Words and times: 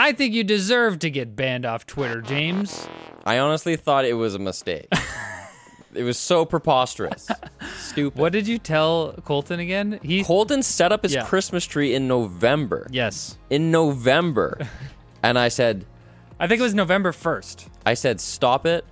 I 0.00 0.12
think 0.12 0.32
you 0.32 0.44
deserve 0.44 0.98
to 1.00 1.10
get 1.10 1.36
banned 1.36 1.66
off 1.66 1.84
Twitter, 1.84 2.22
James. 2.22 2.88
I 3.26 3.38
honestly 3.38 3.76
thought 3.76 4.06
it 4.06 4.14
was 4.14 4.34
a 4.34 4.38
mistake. 4.38 4.88
it 5.94 6.02
was 6.04 6.16
so 6.16 6.46
preposterous. 6.46 7.28
Stupid. 7.76 8.18
What 8.18 8.32
did 8.32 8.48
you 8.48 8.58
tell 8.58 9.12
Colton 9.26 9.60
again? 9.60 10.00
He 10.02 10.24
Colton 10.24 10.62
set 10.62 10.90
up 10.90 11.02
his 11.02 11.12
Yeah. 11.12 11.24
Christmas 11.26 11.66
tree 11.66 11.94
in 11.94 12.08
November. 12.08 12.86
Yes. 12.90 13.36
In 13.50 13.70
November. 13.70 14.58
and 15.22 15.38
I 15.38 15.48
said, 15.48 15.84
I 16.38 16.46
think 16.46 16.60
it 16.60 16.62
was 16.62 16.72
November 16.74 17.12
1st. 17.12 17.66
I 17.84 17.92
said, 17.92 18.22
stop 18.22 18.64
it. 18.64 18.86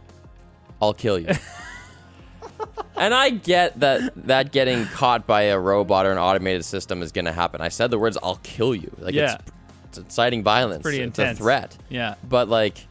I'll 0.82 0.92
kill 0.92 1.18
you. 1.18 1.28
and 2.96 3.14
I 3.14 3.30
get 3.30 3.80
that 3.80 4.12
that 4.26 4.52
getting 4.52 4.84
caught 4.84 5.26
by 5.26 5.42
a 5.44 5.58
robot 5.58 6.04
or 6.04 6.12
an 6.12 6.18
automated 6.18 6.66
system 6.66 7.00
is 7.00 7.12
going 7.12 7.24
to 7.24 7.32
happen. 7.32 7.62
I 7.62 7.68
said 7.68 7.90
the 7.90 7.98
words, 7.98 8.18
I'll 8.22 8.40
kill 8.42 8.74
you. 8.74 8.94
Like 8.98 9.14
Yeah. 9.14 9.36
it's, 9.36 9.52
it's 9.88 9.98
inciting 9.98 10.42
violence. 10.42 10.82
Pretty 10.82 11.00
it's 11.00 11.18
a 11.18 11.34
threat. 11.34 11.76
Yeah. 11.88 12.14
But 12.28 12.48
like, 12.48 12.86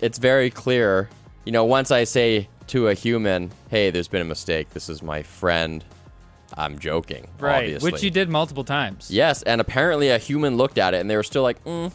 it's 0.00 0.18
very 0.18 0.50
clear. 0.50 1.08
You 1.44 1.52
know, 1.52 1.64
once 1.64 1.90
I 1.90 2.04
say 2.04 2.48
to 2.68 2.88
a 2.88 2.94
human, 2.94 3.50
"Hey, 3.70 3.90
there's 3.90 4.08
been 4.08 4.22
a 4.22 4.24
mistake. 4.26 4.70
This 4.70 4.88
is 4.88 5.02
my 5.02 5.22
friend." 5.22 5.84
I'm 6.56 6.80
joking, 6.80 7.28
Right. 7.38 7.58
obviously. 7.64 7.92
Which 7.92 8.02
you 8.02 8.10
did 8.10 8.28
multiple 8.28 8.64
times. 8.64 9.08
Yes, 9.08 9.42
and 9.44 9.60
apparently 9.60 10.08
a 10.08 10.18
human 10.18 10.56
looked 10.56 10.78
at 10.78 10.94
it 10.94 11.00
and 11.00 11.08
they 11.08 11.14
were 11.16 11.22
still 11.22 11.44
like, 11.44 11.62
mm, 11.64 11.92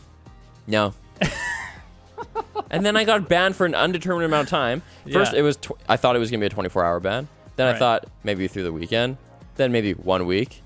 "No." 0.66 0.94
and 2.72 2.86
then 2.86 2.96
I 2.96 3.04
got 3.04 3.28
banned 3.28 3.56
for 3.56 3.66
an 3.66 3.76
undetermined 3.76 4.26
amount 4.26 4.44
of 4.46 4.50
time. 4.50 4.82
First, 5.12 5.34
Yeah. 5.34 5.40
it 5.40 5.42
was 5.42 5.58
tw- 5.58 5.72
I 5.90 5.98
thought 5.98 6.16
it 6.16 6.20
was 6.20 6.32
gonna 6.32 6.40
be 6.40 6.46
a 6.46 6.50
24 6.50 6.86
hour 6.86 7.00
ban. 7.02 7.28
Then 7.58 7.68
I 7.74 7.78
thought 7.78 8.06
maybe 8.24 8.48
through 8.48 8.64
the 8.64 8.72
weekend. 8.74 9.18
Then 9.56 9.72
maybe 9.72 9.94
one 9.94 10.26
week. 10.26 10.62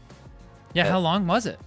Yeah, 0.74 0.90
how 0.90 1.00
long 1.00 1.26
was 1.28 1.46
it? 1.46 1.60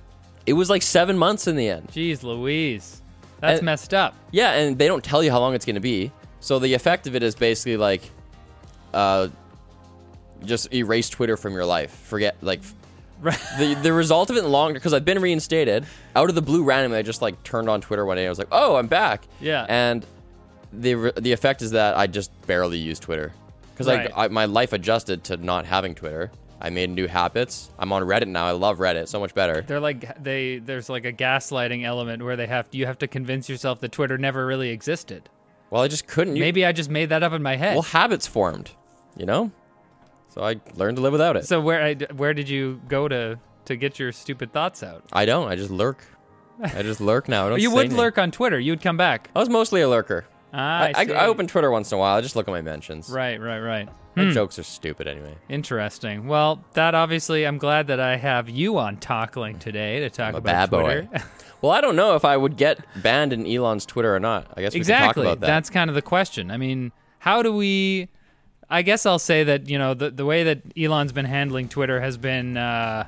It 0.46 0.54
was 0.54 0.68
like 0.70 0.82
seven 0.82 1.16
months 1.18 1.46
in 1.46 1.56
the 1.56 1.68
end. 1.68 1.88
Jeez 1.88 2.22
Louise. 2.22 3.00
That's 3.40 3.58
And- 3.58 3.66
messed 3.66 3.94
up. 3.94 4.14
Yeah, 4.30 4.52
and 4.52 4.78
they 4.78 4.86
don't 4.88 5.02
tell 5.04 5.22
you 5.22 5.30
how 5.30 5.40
long 5.40 5.54
it's 5.54 5.64
going 5.64 5.74
to 5.74 5.80
be. 5.80 6.10
So 6.40 6.58
the 6.58 6.74
effect 6.74 7.06
of 7.06 7.14
it 7.14 7.22
is 7.22 7.34
basically 7.34 7.76
like, 7.76 8.02
uh, 8.94 9.28
just 10.44 10.72
erase 10.74 11.08
Twitter 11.08 11.36
from 11.36 11.52
your 11.54 11.64
life. 11.64 11.90
Forget 11.92 12.36
like 12.42 12.60
Right. 13.22 13.38
the 13.56 13.74
the 13.74 13.92
result 13.92 14.30
of 14.30 14.36
it 14.36 14.42
in 14.44 14.50
long 14.50 14.72
because 14.72 14.92
I've 14.92 15.04
been 15.04 15.20
reinstated 15.22 15.86
out 16.16 16.28
of 16.28 16.34
the 16.34 16.42
blue 16.42 16.64
randomly. 16.64 16.98
I 16.98 17.02
just 17.02 17.22
like 17.22 17.40
turned 17.44 17.68
on 17.68 17.80
Twitter 17.80 18.04
one 18.04 18.16
day. 18.16 18.22
and 18.24 18.26
I 18.26 18.30
was 18.30 18.38
like, 18.38 18.48
oh, 18.50 18.74
I'm 18.74 18.88
back. 18.88 19.22
Yeah. 19.40 19.64
And 19.68 20.04
the 20.72 21.12
the 21.16 21.30
effect 21.30 21.62
is 21.62 21.70
that 21.70 21.96
I 21.96 22.08
just 22.08 22.32
barely 22.48 22.78
use 22.78 22.98
Twitter 22.98 23.32
because 23.72 23.86
Right. 23.86 24.10
I, 24.16 24.24
I 24.24 24.28
my 24.28 24.46
life 24.46 24.72
adjusted 24.72 25.22
to 25.24 25.36
not 25.36 25.64
having 25.66 25.94
Twitter. 25.94 26.32
I 26.64 26.70
made 26.70 26.90
new 26.90 27.08
habits. 27.08 27.70
I'm 27.76 27.92
on 27.92 28.02
Reddit 28.04 28.28
now. 28.28 28.46
I 28.46 28.52
love 28.52 28.78
Reddit 28.78 29.08
so 29.08 29.18
much 29.18 29.34
better. 29.34 29.62
They're 29.62 29.80
like 29.80 30.22
they 30.22 30.58
there's 30.58 30.88
like 30.88 31.04
a 31.04 31.12
gaslighting 31.12 31.84
element 31.84 32.22
where 32.22 32.36
they 32.36 32.46
have 32.46 32.68
you 32.70 32.86
have 32.86 32.98
to 32.98 33.08
convince 33.08 33.48
yourself 33.48 33.80
that 33.80 33.90
Twitter 33.90 34.16
never 34.16 34.46
really 34.46 34.70
existed. 34.70 35.28
Well, 35.70 35.82
I 35.82 35.88
just 35.88 36.06
couldn't. 36.06 36.36
You, 36.36 36.40
Maybe 36.40 36.64
I 36.64 36.70
just 36.70 36.88
made 36.88 37.08
that 37.08 37.22
up 37.24 37.32
in 37.32 37.42
my 37.42 37.56
head. 37.56 37.74
well, 37.74 37.82
habits 37.82 38.28
formed. 38.28 38.70
You 39.16 39.26
know. 39.26 39.50
So 40.28 40.42
I 40.42 40.60
learned 40.76 40.96
to 40.98 41.02
live 41.02 41.12
without 41.12 41.36
it. 41.36 41.46
so 41.46 41.60
where 41.60 41.82
I, 41.82 41.94
where 42.16 42.32
did 42.32 42.48
you 42.48 42.80
go 42.88 43.08
to 43.08 43.38
to 43.64 43.76
get 43.76 43.98
your 43.98 44.12
stupid 44.12 44.52
thoughts 44.52 44.82
out? 44.84 45.04
I 45.12 45.24
don't. 45.24 45.48
I 45.48 45.56
just 45.56 45.70
lurk. 45.70 46.04
I 46.62 46.82
just 46.82 47.00
lurk 47.00 47.28
now. 47.28 47.54
You 47.56 47.70
would 47.72 47.80
anything. 47.86 47.98
lurk 47.98 48.18
on 48.18 48.30
Twitter. 48.30 48.60
You'd 48.60 48.80
come 48.80 48.96
back. 48.96 49.30
I 49.34 49.40
was 49.40 49.48
mostly 49.48 49.80
a 49.80 49.88
lurker. 49.88 50.26
Ah, 50.52 50.82
I, 50.82 50.92
I. 50.96 51.12
I, 51.12 51.26
open 51.26 51.46
Twitter 51.46 51.70
once 51.70 51.90
in 51.90 51.96
a 51.96 51.98
while. 51.98 52.16
I 52.16 52.20
just 52.20 52.36
look 52.36 52.46
at 52.46 52.50
my 52.50 52.60
mentions. 52.60 53.08
Right, 53.08 53.40
right, 53.40 53.60
right. 53.60 53.88
My 54.14 54.30
jokes 54.30 54.58
are 54.58 54.62
stupid 54.62 55.08
anyway. 55.08 55.34
Interesting. 55.48 56.26
Well, 56.26 56.62
that 56.74 56.94
obviously, 56.94 57.46
I'm 57.46 57.56
glad 57.56 57.86
that 57.86 57.98
I 57.98 58.16
have 58.16 58.50
you 58.50 58.76
on 58.78 58.98
TalkLinked 58.98 59.60
today 59.60 60.00
to 60.00 60.10
talk 60.10 60.34
about 60.34 60.42
bad 60.42 60.68
Twitter. 60.68 61.08
boy. 61.10 61.20
well, 61.62 61.72
I 61.72 61.80
don't 61.80 61.96
know 61.96 62.14
if 62.14 62.24
I 62.24 62.36
would 62.36 62.56
get 62.56 62.84
banned 63.02 63.32
in 63.32 63.46
Elon's 63.46 63.86
Twitter 63.86 64.14
or 64.14 64.20
not. 64.20 64.52
I 64.54 64.60
guess 64.60 64.74
we 64.74 64.80
can 64.80 64.88
talk 64.88 64.98
exactly. 64.98 65.22
about 65.22 65.40
that. 65.40 65.46
That's 65.46 65.70
kind 65.70 65.88
of 65.88 65.94
the 65.94 66.02
question. 66.02 66.50
I 66.50 66.58
mean, 66.58 66.92
how 67.20 67.42
do 67.42 67.54
we? 67.54 68.08
I 68.68 68.82
guess 68.82 69.06
I'll 69.06 69.18
say 69.18 69.44
that 69.44 69.68
you 69.68 69.78
know 69.78 69.94
the 69.94 70.10
the 70.10 70.26
way 70.26 70.44
that 70.44 70.60
Elon's 70.78 71.12
been 71.12 71.24
handling 71.24 71.68
Twitter 71.68 72.00
has 72.00 72.18
been 72.18 72.58
uh, 72.58 73.06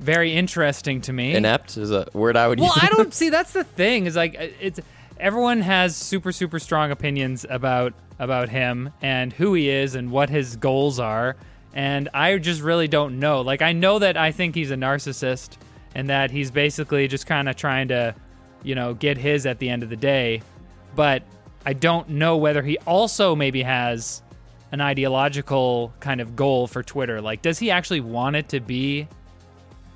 very 0.00 0.34
interesting 0.34 1.00
to 1.02 1.12
me. 1.12 1.34
Inept 1.34 1.76
is 1.76 1.92
a 1.92 2.08
word 2.14 2.36
I 2.36 2.48
would 2.48 2.58
well, 2.58 2.68
use. 2.68 2.82
Well, 2.82 2.90
I 2.92 2.96
don't 2.96 3.14
see. 3.20 3.30
That's 3.30 3.52
the 3.52 3.64
thing. 3.64 4.06
Is 4.06 4.16
like 4.16 4.34
it's 4.34 4.80
everyone 5.20 5.60
has 5.60 5.94
super 5.96 6.32
super 6.32 6.58
strong 6.58 6.90
opinions 6.90 7.46
about 7.48 7.94
about 8.18 8.48
him 8.48 8.90
and 9.00 9.32
who 9.32 9.54
he 9.54 9.68
is 9.68 9.94
and 9.94 10.10
what 10.10 10.30
his 10.30 10.56
goals 10.56 10.98
are, 10.98 11.36
and 11.72 12.08
I 12.12 12.36
just 12.38 12.62
really 12.62 12.88
don't 12.88 13.18
know. 13.18 13.42
Like 13.42 13.62
I 13.62 13.72
know 13.72 13.98
that 13.98 14.16
I 14.16 14.32
think 14.32 14.54
he's 14.54 14.70
a 14.70 14.76
narcissist 14.76 15.56
and 15.94 16.08
that 16.08 16.30
he's 16.30 16.50
basically 16.50 17.08
just 17.08 17.26
kind 17.26 17.48
of 17.48 17.56
trying 17.56 17.88
to, 17.88 18.14
you 18.62 18.74
know, 18.74 18.94
get 18.94 19.18
his 19.18 19.46
at 19.46 19.58
the 19.58 19.68
end 19.68 19.82
of 19.82 19.90
the 19.90 19.96
day, 19.96 20.42
but 20.94 21.22
I 21.66 21.72
don't 21.74 22.08
know 22.10 22.36
whether 22.36 22.62
he 22.62 22.78
also 22.78 23.36
maybe 23.36 23.62
has 23.62 24.22
an 24.72 24.80
ideological 24.80 25.92
kind 26.00 26.20
of 26.20 26.36
goal 26.36 26.66
for 26.66 26.82
Twitter. 26.82 27.20
Like, 27.20 27.42
does 27.42 27.58
he 27.58 27.70
actually 27.70 28.00
want 28.00 28.36
it 28.36 28.48
to 28.50 28.60
be 28.60 29.08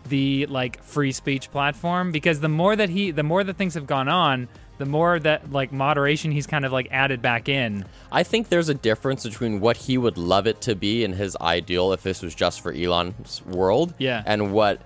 the 0.08 0.46
like 0.46 0.82
free 0.82 1.12
speech 1.12 1.50
platform 1.50 2.12
because 2.12 2.40
the 2.40 2.48
more 2.48 2.76
that 2.76 2.90
he 2.90 3.10
the 3.10 3.22
more 3.22 3.42
that 3.42 3.56
things 3.56 3.72
have 3.72 3.86
gone 3.86 4.08
on 4.08 4.48
the 4.78 4.86
more 4.86 5.18
that 5.20 5.52
like 5.52 5.72
moderation 5.72 6.32
he's 6.32 6.46
kind 6.46 6.64
of 6.64 6.72
like 6.72 6.88
added 6.90 7.22
back 7.22 7.48
in 7.48 7.84
I 8.10 8.22
think 8.24 8.48
there's 8.48 8.68
a 8.68 8.74
difference 8.74 9.24
between 9.24 9.60
what 9.60 9.76
he 9.76 9.98
would 9.98 10.18
love 10.18 10.46
it 10.46 10.60
to 10.62 10.74
be 10.74 11.04
in 11.04 11.12
his 11.12 11.36
ideal 11.40 11.92
if 11.92 12.02
this 12.02 12.22
was 12.22 12.34
just 12.34 12.60
for 12.60 12.72
Elon's 12.72 13.42
world, 13.46 13.94
Yeah. 13.98 14.22
and 14.26 14.52
what 14.52 14.80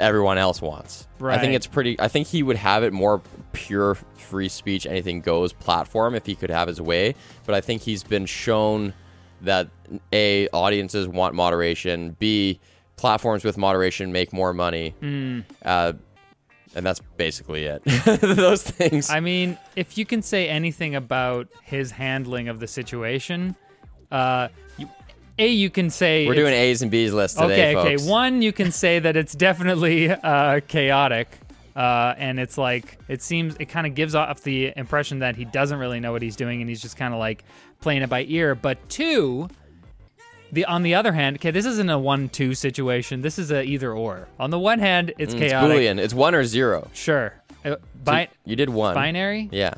everyone 0.00 0.38
else 0.38 0.60
wants. 0.60 1.06
Right. 1.18 1.38
I 1.38 1.40
think 1.40 1.54
it's 1.54 1.66
pretty. 1.66 1.98
I 2.00 2.08
think 2.08 2.26
he 2.26 2.42
would 2.42 2.56
have 2.56 2.82
it 2.82 2.92
more 2.92 3.20
pure 3.52 3.94
free 4.16 4.48
speech, 4.48 4.86
anything 4.86 5.20
goes 5.20 5.52
platform 5.52 6.14
if 6.14 6.26
he 6.26 6.34
could 6.34 6.50
have 6.50 6.66
his 6.68 6.80
way. 6.80 7.14
But 7.46 7.54
I 7.54 7.60
think 7.60 7.82
he's 7.82 8.02
been 8.02 8.26
shown 8.26 8.92
that 9.42 9.68
a 10.12 10.48
audiences 10.48 11.06
want 11.06 11.34
moderation, 11.34 12.16
b 12.18 12.58
platforms 12.96 13.44
with 13.44 13.56
moderation 13.58 14.12
make 14.12 14.32
more 14.32 14.52
money, 14.54 14.94
Hmm. 15.00 15.40
uh, 15.64 15.92
and 16.74 16.84
that's 16.84 17.00
basically 17.16 17.64
it. 17.64 17.82
Those 18.20 18.62
things. 18.62 19.10
i 19.10 19.20
mean 19.20 19.58
if 19.76 19.96
you 19.98 20.04
can 20.04 20.22
say 20.22 20.48
anything 20.48 20.94
about 20.94 21.48
his 21.62 21.90
handling 21.90 22.48
of 22.48 22.60
the 22.60 22.66
situation 22.66 23.54
uh 24.10 24.48
you, 24.76 24.88
a 25.38 25.48
you 25.48 25.70
can 25.70 25.90
say 25.90 26.26
We're 26.26 26.34
doing 26.34 26.54
A's 26.54 26.82
and 26.82 26.90
B's 26.90 27.12
list 27.12 27.38
today, 27.38 27.76
okay 27.76 27.94
okay 27.96 28.08
one 28.08 28.42
you 28.42 28.52
can 28.52 28.72
say 28.72 28.98
that 28.98 29.16
it's 29.16 29.34
definitely 29.34 30.10
uh 30.10 30.60
chaotic 30.68 31.38
uh, 31.76 32.14
and 32.18 32.38
it's 32.38 32.56
like 32.56 32.98
it 33.08 33.20
seems 33.20 33.56
it 33.58 33.66
kind 33.66 33.86
of 33.86 33.94
gives 33.96 34.14
off 34.14 34.42
the 34.42 34.72
impression 34.76 35.18
that 35.18 35.34
he 35.34 35.44
doesn't 35.44 35.78
really 35.78 35.98
know 35.98 36.12
what 36.12 36.22
he's 36.22 36.36
doing 36.36 36.60
and 36.60 36.68
he's 36.70 36.80
just 36.80 36.96
kind 36.96 37.12
of 37.12 37.18
like 37.18 37.42
playing 37.80 38.02
it 38.02 38.08
by 38.08 38.24
ear 38.28 38.54
but 38.54 38.88
two 38.88 39.48
the 40.52 40.64
on 40.66 40.82
the 40.82 40.94
other 40.94 41.12
hand 41.12 41.36
okay 41.36 41.50
this 41.50 41.66
isn't 41.66 41.90
a 41.90 41.98
one-two 41.98 42.54
situation 42.54 43.22
this 43.22 43.38
is 43.38 43.50
a 43.50 43.62
either 43.64 43.92
or 43.92 44.28
on 44.38 44.50
the 44.50 44.58
one 44.58 44.78
hand 44.78 45.12
it's 45.18 45.34
Mm, 45.34 45.40
It's 45.42 45.52
chaotic 45.52 45.76
Boolean. 45.78 45.98
It's 45.98 46.14
one 46.14 46.34
or 46.34 46.44
zero. 46.44 46.88
sure 46.92 47.34
uh, 47.64 47.70
So 47.70 47.78
bi- 48.04 48.28
you 48.44 48.54
did 48.56 48.70
one. 48.70 48.94
binary 48.94 49.48
Yeah. 49.52 49.74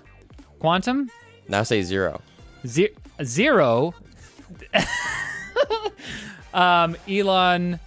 quantum 0.58 1.10
Now 1.48 1.62
say 1.62 1.82
zero. 1.82 2.20
Ze- 2.66 2.90
zero. 3.22 3.94
um, 6.54 6.96
Elon 7.08 7.78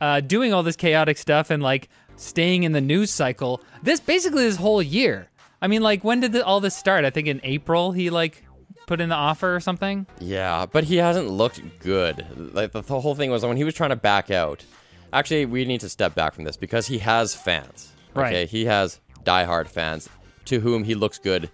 uh, 0.00 0.20
doing 0.20 0.52
all 0.52 0.62
this 0.62 0.76
chaotic 0.76 1.16
stuff 1.18 1.50
and 1.50 1.62
like 1.62 1.88
staying 2.16 2.62
in 2.64 2.72
the 2.72 2.80
news 2.80 3.10
cycle. 3.10 3.60
This 3.82 4.00
basically 4.00 4.44
this 4.44 4.56
whole 4.56 4.82
year. 4.82 5.28
I 5.62 5.68
mean, 5.68 5.82
like 5.82 6.04
when 6.04 6.20
did 6.20 6.32
the, 6.32 6.44
all 6.44 6.60
this 6.60 6.76
start? 6.76 7.04
I 7.04 7.10
think 7.10 7.26
in 7.28 7.40
April 7.42 7.92
he 7.92 8.10
like 8.10 8.42
put 8.86 9.00
in 9.00 9.08
the 9.08 9.14
offer 9.14 9.54
or 9.54 9.60
something. 9.60 10.06
Yeah, 10.20 10.66
but 10.66 10.84
he 10.84 10.96
hasn't 10.96 11.28
looked 11.30 11.60
good. 11.80 12.26
Like 12.54 12.72
the, 12.72 12.82
the 12.82 13.00
whole 13.00 13.14
thing 13.14 13.30
was 13.30 13.44
when 13.44 13.56
he 13.56 13.64
was 13.64 13.74
trying 13.74 13.90
to 13.90 13.96
back 13.96 14.30
out. 14.30 14.64
Actually, 15.12 15.46
we 15.46 15.64
need 15.64 15.80
to 15.80 15.88
step 15.88 16.14
back 16.14 16.34
from 16.34 16.44
this 16.44 16.56
because 16.56 16.86
he 16.86 16.98
has 16.98 17.34
fans. 17.34 17.92
Right. 18.14 18.28
Okay, 18.32 18.46
he 18.46 18.64
has 18.66 19.00
diehard 19.24 19.66
fans 19.68 20.08
to 20.46 20.60
whom 20.60 20.84
he 20.84 20.94
looks 20.94 21.18
good 21.18 21.50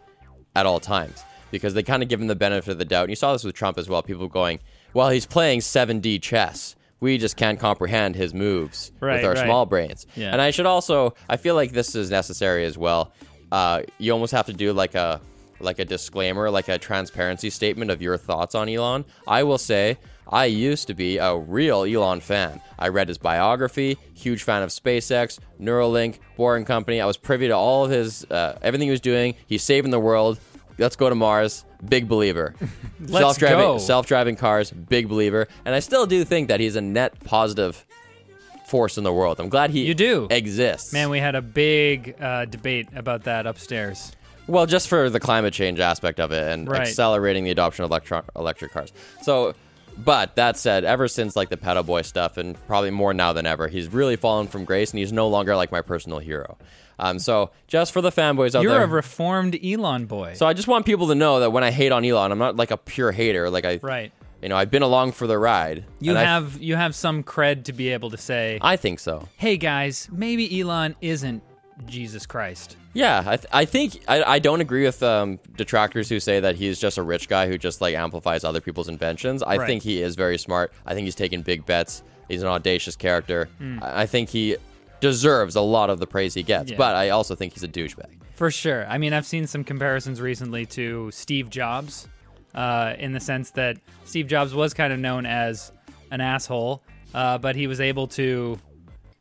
at 0.55 0.67
all 0.67 0.81
times 0.81 1.23
because 1.51 1.75
they 1.75 1.83
kind 1.83 2.03
of 2.03 2.09
give 2.09 2.21
him 2.21 2.27
the 2.27 2.35
benefit 2.37 2.71
of 2.73 2.79
the 2.79 2.85
doubt. 2.85 3.03
And 3.05 3.11
you 3.11 3.17
saw 3.17 3.33
this 3.33 3.45
with 3.45 3.55
Trump 3.55 3.79
as 3.79 3.89
well. 3.89 4.03
People 4.03 4.29
going, 4.29 4.59
"Well, 4.95 5.09
he's 5.11 5.27
playing 5.27 5.61
7D 5.61 6.21
chess. 6.23 6.77
We 7.01 7.19
just 7.19 7.37
can't 7.37 7.59
comprehend 7.59 8.15
his 8.15 8.33
moves 8.33 8.93
Right, 9.01 9.17
with 9.17 9.25
our 9.25 9.35
right. 9.35 9.45
small 9.45 9.67
brains." 9.67 10.07
Yeah. 10.15 10.31
And 10.33 10.41
I 10.41 10.51
should 10.51 10.67
also, 10.67 11.15
I 11.29 11.37
feel 11.37 11.55
like 11.55 11.73
this 11.73 11.95
is 11.95 12.11
necessary 12.11 12.65
as 12.65 12.79
well. 12.79 13.13
Uh, 13.51 13.83
you 13.99 14.13
almost 14.13 14.33
have 14.33 14.47
to 14.47 14.53
do 14.53 14.73
like 14.73 14.95
a 14.95 15.21
like 15.63 15.79
a 15.79 15.85
disclaimer, 15.85 16.51
like 16.51 16.69
a 16.69 16.79
transparency 16.79 17.51
statement 17.51 17.91
of 17.91 18.03
your 18.03 18.17
thoughts 18.17 18.55
on 18.55 18.69
Elon. 18.69 19.05
I 19.27 19.43
will 19.45 19.59
say 19.59 19.99
I 20.31 20.47
used 20.47 20.87
to 20.89 20.95
be 20.95 21.19
a 21.19 21.37
real 21.37 21.85
Elon 21.85 22.21
fan. 22.21 22.61
I 22.79 22.89
read 22.89 23.09
his 23.09 23.19
biography, 23.19 23.99
huge 24.15 24.43
fan 24.43 24.63
of 24.63 24.71
SpaceX, 24.71 25.39
Neuralink, 25.61 26.19
Boring 26.37 26.65
Company. 26.65 27.01
I 27.01 27.07
was 27.07 27.17
privy 27.17 27.49
to 27.49 27.55
all 27.57 27.85
of 27.85 27.91
his 27.91 28.25
uh, 28.31 28.59
everything 28.63 28.89
he 28.89 28.93
was 28.93 29.01
doing. 29.01 29.35
He's 29.47 29.63
saving 29.63 29.91
the 29.91 30.01
world. 30.01 30.39
Let's 30.79 30.97
go 30.97 31.09
to 31.09 31.15
Mars. 31.15 31.65
Big 31.89 32.09
believer. 32.09 32.55
Let's 33.01 33.13
self-driving 33.13 33.59
go. 33.59 33.79
self-driving 33.79 34.37
cars. 34.37 34.71
Big 34.71 35.09
believer. 35.09 35.49
And 35.65 35.75
I 35.75 35.81
still 35.81 36.07
do 36.07 36.25
think 36.25 36.49
that 36.49 36.61
he's 36.61 36.77
a 36.77 36.81
net 36.81 37.19
positive 37.25 37.85
force 38.67 38.97
in 38.97 39.05
the 39.05 39.13
world. 39.13 39.39
I'm 39.39 39.51
glad 39.51 39.71
he 39.71 39.85
You 39.87 39.93
do. 39.95 40.29
exists. 40.31 40.93
Man, 40.95 41.11
we 41.11 41.19
had 41.19 41.35
a 41.35 41.43
big 41.43 42.15
uh, 42.21 42.47
debate 42.47 42.89
about 42.95 43.25
that 43.25 43.47
upstairs. 43.47 44.13
Well, 44.47 44.67
just 44.67 44.89
for 44.89 45.09
the 45.09 45.21
climate 45.21 45.55
change 45.55 45.79
aspect 45.81 46.19
of 46.21 46.33
it 46.33 46.47
and 46.53 46.69
Right. 46.69 46.83
accelerating 46.83 47.45
the 47.45 47.51
adoption 47.51 47.85
of 47.85 47.91
electro- 47.91 48.25
electric 48.37 48.73
cars. 48.73 48.93
So, 49.23 49.55
but 49.97 50.35
that 50.37 50.57
said, 50.57 50.85
ever 50.85 51.07
since 51.09 51.37
like 51.37 51.49
the 51.49 51.57
pedal 51.57 51.83
boy 51.83 52.03
stuff, 52.03 52.37
and 52.37 52.57
probably 52.67 52.91
more 52.91 53.15
now 53.15 53.33
than 53.33 53.47
ever, 53.47 53.69
he's 53.69 53.89
really 53.89 54.17
fallen 54.17 54.49
from 54.49 54.65
grace, 54.65 54.91
and 54.91 54.99
he's 54.99 55.13
no 55.13 55.29
longer 55.29 55.55
like 55.55 55.71
my 55.71 55.81
personal 55.81 56.19
hero. 56.19 56.57
Um, 56.99 57.19
so 57.19 57.51
just 57.69 57.93
for 57.93 58.01
the 58.01 58.11
fanboys 58.11 58.49
out 58.49 58.63
there. 58.63 58.63
You're 58.65 58.83
a 58.83 58.87
reformed 58.87 59.59
Elon 59.65 60.07
boy. 60.07 60.35
so 60.35 60.47
I 60.47 60.53
just 60.53 60.69
want 60.69 60.87
people 60.87 61.09
to 61.09 61.15
know 61.15 61.41
that 61.41 61.51
when 61.51 61.65
I 61.65 61.71
hate 61.71 61.91
on 61.93 62.05
Elon, 62.05 62.31
I'm 62.33 62.39
not 62.39 62.57
like 62.57 62.71
a 62.71 62.77
pure 62.77 63.13
hater. 63.13 63.49
Like 63.51 63.65
I, 63.65 63.81
right. 63.83 64.13
you 64.43 64.49
know, 64.49 64.57
I've 64.57 64.71
been 64.71 64.83
along 64.83 65.13
for 65.13 65.27
the 65.27 65.39
ride. 65.39 65.85
You 66.01 66.11
and 66.13 66.19
I- 66.19 66.25
have 66.25 66.61
you 66.63 66.77
have 66.77 66.95
some 66.95 67.23
cred 67.23 67.65
to 67.65 67.73
be 67.73 67.89
able 67.91 68.11
to 68.11 68.19
say, 68.19 68.59
I 68.61 68.77
think 68.77 68.99
so. 69.01 69.29
"Hey 69.37 69.57
guys, 69.57 70.09
maybe 70.13 70.61
Elon 70.61 70.95
isn't 71.01 71.43
Jesus 71.87 72.27
Christ." 72.27 72.77
Yeah, 72.95 73.23
I, 73.27 73.37
th- 73.37 73.49
I 73.53 73.65
think 73.65 74.03
I, 74.07 74.23
I 74.23 74.39
don't 74.39 74.61
agree 74.61 74.85
with 74.85 75.03
um, 75.03 75.39
detractors 75.57 76.09
who 76.11 76.21
say 76.21 76.41
that 76.41 76.57
he's 76.57 76.79
just 76.79 76.99
a 76.99 77.03
rich 77.03 77.29
guy 77.29 77.47
who 77.49 77.57
just 77.57 77.81
like 77.81 77.95
amplifies 77.95 78.45
other 78.45 78.61
people's 78.61 78.89
inventions. 78.89 79.43
I 79.43 79.57
Right. 79.57 79.67
think 79.67 79.83
he 79.83 80.03
is 80.03 80.15
very 80.15 80.37
smart. 80.39 80.73
I 80.85 80.93
think 80.95 81.07
he's 81.07 81.15
taking 81.15 81.41
big 81.43 81.65
bets. 81.65 82.03
He's 82.29 82.43
an 82.43 82.49
audacious 82.49 82.95
character. 82.97 83.49
Hmm. 83.59 83.79
I 83.83 84.03
I 84.03 84.07
think 84.07 84.29
he 84.29 84.57
deserves 85.01 85.57
a 85.57 85.61
lot 85.61 85.91
of 85.91 85.99
the 85.99 86.07
praise 86.07 86.35
he 86.35 86.43
gets, 86.43 86.71
Yeah. 86.71 86.77
but 86.77 86.95
I 86.95 87.09
also 87.11 87.35
think 87.35 87.55
he's 87.55 87.63
a 87.65 87.69
douchebag. 87.69 88.11
For 88.35 88.51
sure. 88.51 88.87
I 88.89 88.99
mean, 88.99 89.13
I've 89.13 89.27
seen 89.27 89.47
some 89.47 89.65
comparisons 89.65 90.21
recently 90.21 90.65
to 90.67 91.11
Steve 91.13 91.51
Jobs, 91.51 92.09
uh, 92.55 92.95
in 92.99 93.13
the 93.13 93.21
sense 93.21 93.51
that 93.53 93.79
Steve 94.05 94.27
Jobs 94.29 94.55
was 94.55 94.75
kind 94.75 94.93
of 94.93 94.99
known 94.99 95.27
as 95.27 95.73
an 96.11 96.21
asshole, 96.21 96.83
uh, 97.15 97.39
but 97.39 97.57
he 97.57 97.67
was 97.67 97.81
able 97.81 98.07
to 98.09 98.59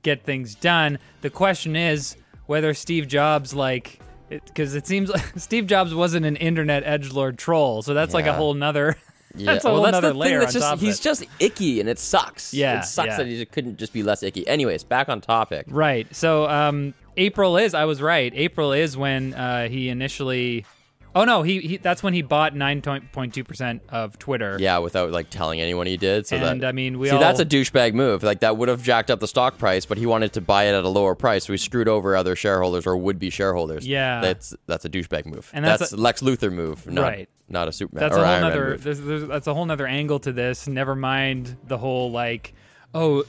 get 0.03 0.23
things 0.23 0.55
done. 0.55 0.99
The 1.21 1.29
question 1.29 1.75
is 1.75 2.15
whether 2.51 2.73
Steve 2.73 3.07
Jobs 3.07 3.53
like. 3.53 3.99
Because 4.29 4.75
it, 4.75 4.85
seems 4.85 5.09
like 5.09 5.23
Steve 5.37 5.67
Jobs 5.67 5.93
wasn't 5.93 6.25
an 6.25 6.35
internet 6.35 6.83
edge 6.85 7.11
lord 7.11 7.37
troll, 7.37 7.81
so 7.81 7.93
that's 7.93 8.13
like 8.13 8.27
a 8.27 8.33
whole 8.33 8.53
nother. 8.53 8.97
Yeah, 9.33 9.53
that's 9.53 9.63
a 9.63 9.69
well, 9.69 9.75
whole 9.75 9.83
that's 9.85 9.93
nother 9.93 10.07
the 10.07 10.13
thing. 10.13 10.19
layer 10.19 10.39
That's 10.41 10.55
on 10.55 10.59
just 10.59 10.65
top 10.65 10.73
of 10.73 10.81
he's 10.81 10.99
it. 10.99 11.03
just 11.03 11.23
icky, 11.39 11.79
and 11.79 11.87
it 11.87 11.97
sucks. 11.97 12.53
Yeah, 12.53 12.79
it 12.79 12.83
sucks 12.83 13.11
yeah. 13.11 13.15
that 13.15 13.27
he 13.27 13.45
couldn't 13.45 13.77
just 13.77 13.93
be 13.93 14.03
less 14.03 14.23
icky. 14.23 14.45
Anyways, 14.45 14.83
back 14.83 15.07
on 15.07 15.21
topic. 15.21 15.67
Right. 15.69 16.13
So 16.13 16.49
um, 16.49 16.93
April 17.15 17.55
is. 17.55 17.73
I 17.73 17.85
was 17.85 18.01
right. 18.01 18.29
April 18.35 18.73
is 18.73 18.97
when 18.97 19.33
uh, 19.33 19.69
he 19.69 19.87
initially. 19.87 20.65
Oh 21.13 21.25
no, 21.25 21.43
he, 21.43 21.59
he 21.59 21.77
that's 21.77 22.01
when 22.01 22.13
he 22.13 22.21
bought 22.21 22.55
nine 22.55 22.81
point 22.81 23.33
two 23.33 23.43
percent 23.43 23.81
of 23.89 24.17
Twitter. 24.17 24.57
Yeah, 24.59 24.77
without 24.77 25.11
like 25.11 25.29
telling 25.29 25.59
anyone 25.59 25.85
he 25.87 25.97
did. 25.97 26.25
So 26.25 26.37
And 26.37 26.61
that 26.61 26.67
I 26.67 26.71
mean, 26.71 26.99
we 26.99 27.09
see 27.09 27.15
all 27.15 27.19
that's 27.19 27.39
a 27.39 27.45
douchebag 27.45 27.93
move. 27.93 28.23
Like 28.23 28.39
that 28.39 28.55
would 28.57 28.69
have 28.69 28.81
jacked 28.81 29.11
up 29.11 29.19
the 29.19 29.27
stock 29.27 29.57
price, 29.57 29.85
but 29.85 29.97
he 29.97 30.05
wanted 30.05 30.33
to 30.33 30.41
buy 30.41 30.65
it 30.65 30.73
at 30.73 30.83
a 30.85 30.89
lower 30.89 31.13
price, 31.15 31.45
so 31.45 31.53
he 31.53 31.57
screwed 31.57 31.89
over 31.89 32.15
other 32.15 32.35
shareholders 32.35 32.87
or 32.87 32.95
would 32.95 33.19
be 33.19 33.29
shareholders. 33.29 33.85
Yeah. 33.85 34.21
that's 34.21 34.55
that's 34.67 34.85
a 34.85 34.89
douchebag 34.89 35.25
move. 35.25 35.49
And 35.53 35.65
that's 35.65 35.79
that's 35.79 35.91
a, 35.91 35.97
Lex 35.97 36.21
Luthor 36.21 36.51
move, 36.51 36.87
not 36.87 37.01
Right. 37.01 37.29
not 37.49 37.67
a 37.67 37.73
Superman. 37.73 38.01
that's 38.09 38.15
a 38.15 38.25
whole 38.25 38.41
nother. 38.41 38.77
There's, 38.77 39.01
there's, 39.01 39.27
that's 39.27 39.47
a 39.47 39.53
whole 39.53 39.65
nother 39.65 39.87
angle 39.87 40.19
to 40.19 40.31
this. 40.31 40.67
Never 40.67 40.95
mind 40.95 41.57
the 41.67 41.77
whole 41.77 42.09
like, 42.11 42.53
oh, 42.93 43.25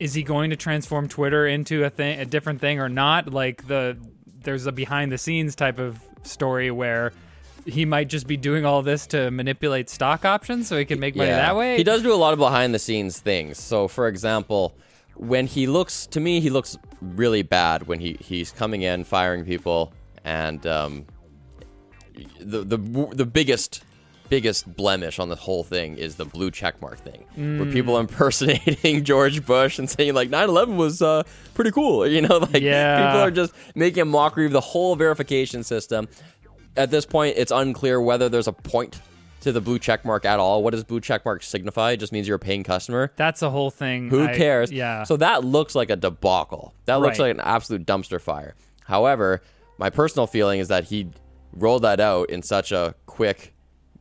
is 0.00 0.14
he 0.14 0.22
going 0.22 0.50
to 0.50 0.56
transform 0.56 1.06
Twitter 1.08 1.46
into 1.46 1.84
a 1.84 1.90
thing, 1.90 2.18
a 2.18 2.24
different 2.24 2.62
thing 2.62 2.80
or 2.80 2.88
not? 2.88 3.30
Like 3.30 3.66
the 3.66 3.98
there's 4.42 4.64
a 4.64 4.72
behind 4.72 5.12
the 5.12 5.18
scenes 5.18 5.54
type 5.54 5.78
of 5.78 6.00
story 6.22 6.70
where. 6.70 7.12
He 7.66 7.84
might 7.84 8.08
just 8.08 8.26
be 8.26 8.36
doing 8.36 8.64
all 8.64 8.82
this 8.82 9.06
to 9.08 9.30
manipulate 9.30 9.90
stock 9.90 10.24
options 10.24 10.68
so 10.68 10.78
he 10.78 10.84
can 10.84 11.00
make 11.00 11.16
money 11.16 11.30
that 11.30 11.56
way. 11.56 11.76
He 11.76 11.84
does 11.84 12.02
do 12.02 12.12
a 12.12 12.16
lot 12.16 12.32
of 12.32 12.38
behind 12.38 12.72
the 12.74 12.78
scenes 12.78 13.18
things. 13.18 13.58
So, 13.58 13.88
for 13.88 14.06
example, 14.08 14.74
when 15.16 15.46
he 15.46 15.66
looks 15.66 16.06
to 16.08 16.20
me, 16.20 16.40
he 16.40 16.48
looks 16.50 16.78
really 17.00 17.42
bad 17.42 17.86
when 17.88 17.98
he 18.00 18.16
he's 18.20 18.52
coming 18.52 18.82
in, 18.82 19.04
firing 19.04 19.44
people, 19.44 19.92
and 20.24 20.64
um, 20.66 21.06
the 22.40 22.62
the 22.64 22.76
the 23.12 23.26
biggest 23.26 23.82
biggest 24.28 24.74
blemish 24.74 25.20
on 25.20 25.28
the 25.28 25.36
whole 25.36 25.62
thing 25.62 25.96
is 25.96 26.16
the 26.16 26.24
blue 26.24 26.50
checkmark 26.50 26.98
thing, 26.98 27.24
where 27.36 27.66
Mm. 27.66 27.72
people 27.72 27.96
impersonating 28.04 29.04
George 29.04 29.46
Bush 29.46 29.78
and 29.78 29.88
saying 29.88 30.14
like 30.14 30.30
9/11 30.30 30.76
was 30.76 31.00
uh, 31.00 31.22
pretty 31.54 31.70
cool. 31.70 32.06
You 32.16 32.22
know, 32.22 32.38
like 32.38 32.60
Yeah. 32.62 33.06
people 33.06 33.20
are 33.20 33.30
just 33.30 33.52
making 33.76 34.02
a 34.02 34.04
mockery 34.04 34.46
of 34.46 34.52
the 34.52 34.60
whole 34.60 34.96
verification 34.96 35.62
system. 35.62 36.08
At 36.76 36.90
this 36.90 37.06
point, 37.06 37.36
it's 37.36 37.52
unclear 37.52 38.00
whether 38.00 38.28
there's 38.28 38.48
a 38.48 38.52
point 38.52 39.00
to 39.40 39.52
the 39.52 39.60
blue 39.60 39.78
check 39.78 40.04
mark 40.04 40.24
at 40.24 40.38
all. 40.40 40.62
What 40.62 40.72
does 40.72 40.82
blue 40.84 41.00
check 41.00 41.24
mark 41.24 41.42
signify? 41.42 41.92
It 41.92 41.98
just 41.98 42.12
means 42.12 42.26
you're 42.26 42.36
a 42.36 42.40
paying 42.40 42.64
customer. 42.64 43.12
That's 43.16 43.42
a 43.42 43.50
whole 43.50 43.70
thing. 43.70 44.08
Who 44.10 44.24
I- 44.26 44.34
cares? 44.36 44.72
Yeah. 44.72 45.04
So 45.04 45.16
that 45.18 45.44
looks 45.44 45.74
like 45.74 45.90
a 45.90 45.96
debacle. 45.96 46.74
That 46.86 46.96
looks 46.96 47.18
Right. 47.18 47.26
like 47.28 47.34
an 47.36 47.40
absolute 47.40 47.86
dumpster 47.86 48.20
fire. 48.20 48.54
However, 48.84 49.42
my 49.78 49.90
personal 49.90 50.26
feeling 50.26 50.58
is 50.60 50.68
that 50.68 50.84
he 50.84 51.08
rolled 51.52 51.82
that 51.82 52.00
out 52.00 52.30
in 52.30 52.42
such 52.42 52.72
a 52.72 52.94
quick, 53.06 53.54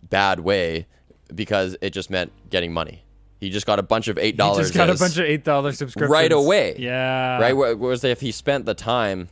bad 0.10 0.40
way 0.40 0.88
because 1.34 1.76
it 1.82 1.92
just 1.92 2.10
meant 2.10 2.32
getting 2.50 2.72
money. 2.74 3.04
He 3.40 3.50
just 3.50 3.66
got 3.66 3.78
a 3.80 3.84
bunch 3.84 4.08
of 4.08 4.18
eight 4.18 4.38
dollars. 4.38 4.68
just 4.68 4.78
got 4.78 4.90
a 4.90 4.96
bunch 4.96 5.18
of 5.18 5.26
eight 5.26 5.44
dollar 5.44 5.72
subscriptions 5.74 6.12
Right 6.12 6.32
away. 6.32 6.76
Yeah. 6.80 7.40
right. 7.40 7.54
Wh- 7.54 7.80
Whereas 7.80 8.04
if 8.04 8.22
he 8.22 8.32
spent 8.32 8.66
the 8.66 8.74
time 8.74 9.30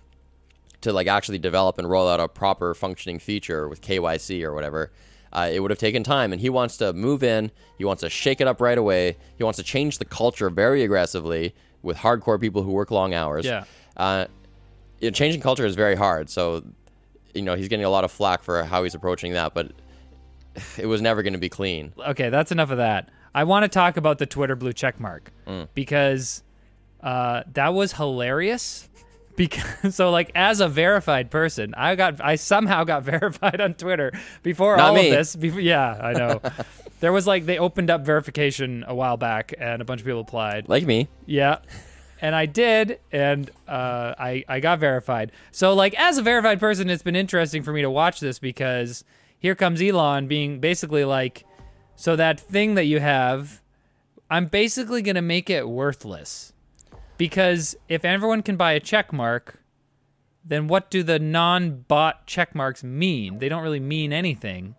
to 0.84 0.94
like 0.94 1.08
actually 1.08 1.40
develop 1.40 1.78
and 1.78 1.90
roll 1.90 2.08
out 2.08 2.20
a 2.20 2.28
proper 2.28 2.74
functioning 2.74 3.20
feature 3.20 3.68
with 3.68 3.82
KYC 3.82 4.44
or 4.44 4.54
whatever, 4.54 4.92
uh, 5.34 5.50
it 5.52 5.60
would 5.60 5.72
have 5.72 5.80
taken 5.80 6.04
time. 6.04 6.32
And 6.32 6.40
he 6.40 6.50
wants 6.50 6.78
to 6.78 6.94
move 6.94 7.24
in. 7.24 7.52
He 7.78 7.84
wants 7.86 8.02
to 8.02 8.10
shake 8.10 8.40
it 8.40 8.48
up 8.48 8.62
right 8.62 8.78
away. 8.78 9.18
He 9.38 9.44
wants 9.44 9.58
to 9.58 9.64
change 9.64 9.98
the 9.98 10.06
culture 10.06 10.50
very 10.50 10.84
aggressively 10.84 11.56
with 11.82 11.98
hardcore 11.98 12.40
people 12.40 12.62
who 12.64 12.72
work 12.72 12.92
long 12.92 13.14
hours. 13.14 13.46
Yeah. 13.46 13.64
Uh, 13.98 14.26
you 15.02 15.10
know, 15.10 15.12
changing 15.14 15.42
culture 15.42 15.66
is 15.66 15.76
very 15.76 15.96
hard. 15.96 16.30
So, 16.30 16.64
you 17.34 17.42
know, 17.42 17.56
he's 17.56 17.68
getting 17.68 17.86
a 17.86 17.90
lot 17.90 18.04
of 18.04 18.12
flack 18.12 18.44
for 18.44 18.64
how 18.64 18.84
he's 18.84 18.96
approaching 18.96 19.34
that, 19.34 19.54
but 19.54 19.72
it 20.78 20.86
was 20.86 21.02
never 21.02 21.24
going 21.24 21.34
to 21.34 21.40
be 21.40 21.50
clean. 21.50 21.94
Okay, 21.98 22.30
that's 22.30 22.52
enough 22.52 22.70
of 22.72 22.78
that. 22.78 23.10
I 23.36 23.44
want 23.44 23.64
to 23.64 23.68
talk 23.70 23.98
about 23.98 24.20
the 24.20 24.26
Twitter 24.28 24.56
blue 24.56 24.74
check 24.74 25.00
mark 25.00 25.32
Mm. 25.48 25.68
because 25.74 26.44
uh, 27.02 27.42
that 27.54 27.74
was 27.74 27.94
hilarious. 27.94 28.88
Because 29.36 29.64
so 29.96 30.12
like 30.12 30.32
as 30.36 30.60
a 30.60 30.68
verified 30.68 31.32
person, 31.32 31.74
I 31.76 31.96
got 31.96 32.22
I 32.22 32.36
somehow 32.36 32.84
got 32.84 33.04
verified 33.14 33.62
on 33.62 33.74
Twitter 33.74 34.12
before 34.42 34.78
Not 34.78 34.90
all 34.90 34.96
me. 34.96 35.10
of 35.10 35.16
this. 35.16 35.36
Before, 35.36 35.60
yeah, 35.60 36.00
I 36.02 36.14
know. 36.14 36.42
there 37.00 37.12
was 37.12 37.28
like 37.28 37.46
they 37.46 37.58
opened 37.58 37.90
up 37.90 38.06
verification 38.06 38.84
a 38.88 38.96
while 38.96 39.18
back, 39.18 39.54
and 39.58 39.82
a 39.82 39.86
bunch 39.86 40.02
of 40.02 40.06
people 40.06 40.22
applied. 40.22 40.70
Like 40.70 40.86
me. 40.86 41.08
Yeah. 41.26 41.60
And 42.22 42.34
I 42.34 42.46
did, 42.46 43.00
and 43.12 43.52
uh, 43.68 44.16
I 44.18 44.46
I 44.48 44.60
got 44.62 44.80
verified. 44.80 45.34
So 45.52 45.74
like 45.74 45.94
as 46.00 46.18
a 46.18 46.22
verified 46.22 46.60
person, 46.60 46.90
it's 46.90 47.04
been 47.04 47.16
interesting 47.18 47.64
for 47.64 47.74
me 47.74 47.82
to 47.82 47.90
watch 47.90 48.22
this 48.22 48.40
because 48.40 49.04
here 49.38 49.56
comes 49.56 49.82
Elon 49.82 50.28
being 50.28 50.60
basically 50.62 51.04
like, 51.04 51.44
so 51.98 52.16
that 52.16 52.40
thing 52.40 52.76
that 52.76 52.86
you 52.86 53.02
have, 53.02 53.62
I'm 54.32 54.46
basically 54.46 55.02
gonna 55.02 55.22
make 55.22 55.50
it 55.50 55.68
worthless, 55.68 56.53
because 57.18 57.76
if 57.90 58.04
everyone 58.06 58.42
can 58.42 58.56
buy 58.58 58.74
a 58.74 58.80
check 58.80 59.14
mark, 59.14 59.60
then 60.46 60.68
what 60.68 60.90
do 60.90 61.04
the 61.04 61.20
non-bot 61.20 62.26
check 62.28 62.54
marks 62.54 62.84
mean? 62.84 63.40
They 63.40 63.50
don't 63.50 63.64
really 63.64 63.80
mean 63.80 64.12
anything. 64.12 64.76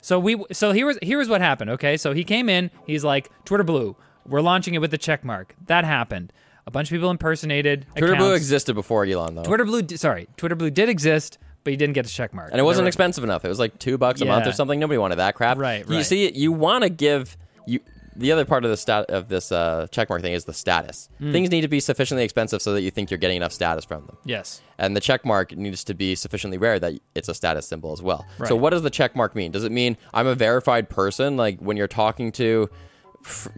So 0.00 0.18
we 0.18 0.42
so 0.50 0.72
here 0.72 0.86
was 0.86 0.98
here 1.02 1.18
was 1.18 1.28
what 1.28 1.40
happened. 1.40 1.70
Okay, 1.70 1.96
so 1.96 2.12
he 2.12 2.24
came 2.24 2.48
in. 2.48 2.70
He's 2.86 3.04
like 3.04 3.30
Twitter 3.44 3.64
Blue. 3.64 3.96
We're 4.26 4.40
launching 4.40 4.74
it 4.74 4.78
with 4.78 4.90
the 4.90 4.98
check 4.98 5.24
mark. 5.24 5.54
That 5.66 5.84
happened. 5.84 6.32
A 6.66 6.70
bunch 6.70 6.90
of 6.90 6.94
people 6.96 7.10
impersonated. 7.10 7.86
Twitter 7.96 8.16
Blue 8.16 8.34
existed 8.34 8.74
before 8.74 9.04
Elon, 9.04 9.34
though. 9.34 9.42
Twitter 9.42 9.64
Blue. 9.64 9.86
Sorry, 9.96 10.28
Twitter 10.36 10.54
Blue 10.54 10.70
did 10.70 10.88
exist, 10.88 11.38
but 11.64 11.72
he 11.72 11.76
didn't 11.76 11.94
get 11.94 12.06
a 12.06 12.08
check 12.08 12.32
mark. 12.32 12.50
and 12.50 12.60
it 12.60 12.64
wasn't 12.64 12.86
expensive 12.88 13.24
enough. 13.24 13.44
It 13.44 13.48
was 13.48 13.58
like 13.58 13.78
two 13.78 13.98
bucks 13.98 14.20
a 14.20 14.24
month 14.24 14.46
or 14.46 14.52
something. 14.52 14.78
Nobody 14.80 14.98
wanted 14.98 15.16
that 15.16 15.34
crap. 15.34 15.58
Right, 15.58 15.86
right. 15.86 15.96
You 15.98 16.02
see, 16.04 16.30
you 16.32 16.52
want 16.52 16.82
to 16.84 16.90
give 16.90 17.36
you 17.66 17.80
the 18.16 18.32
other 18.32 18.44
part 18.44 18.64
of 18.64 18.70
the 18.70 18.76
stat 18.76 19.06
of 19.08 19.28
this 19.28 19.52
uh, 19.52 19.86
checkmark 19.90 20.20
thing 20.20 20.32
is 20.32 20.44
the 20.44 20.52
status. 20.52 21.08
Hmm. 21.18 21.32
Things 21.32 21.50
need 21.50 21.62
to 21.62 21.68
be 21.68 21.80
sufficiently 21.80 22.24
expensive 22.24 22.60
so 22.62 22.72
that 22.74 22.82
you 22.82 22.90
think 22.90 23.10
you're 23.10 23.18
getting 23.18 23.38
enough 23.38 23.52
status 23.52 23.84
from 23.84 24.06
them. 24.06 24.16
Yes. 24.24 24.60
And 24.78 24.96
the 24.96 25.00
checkmark 25.00 25.56
needs 25.56 25.84
to 25.84 25.94
be 25.94 26.14
sufficiently 26.14 26.58
rare 26.58 26.78
that 26.78 26.94
it's 27.14 27.28
a 27.28 27.34
status 27.34 27.66
symbol 27.66 27.92
as 27.92 28.02
well. 28.02 28.26
Right. 28.38 28.48
So 28.48 28.56
what 28.56 28.70
does 28.70 28.82
the 28.82 28.90
checkmark 28.90 29.34
mean? 29.34 29.52
Does 29.52 29.64
it 29.64 29.72
mean 29.72 29.96
I'm 30.12 30.26
a 30.26 30.34
verified 30.34 30.88
person? 30.88 31.36
Like 31.36 31.60
when 31.60 31.76
you're 31.76 31.88
talking 31.88 32.32
to 32.32 32.68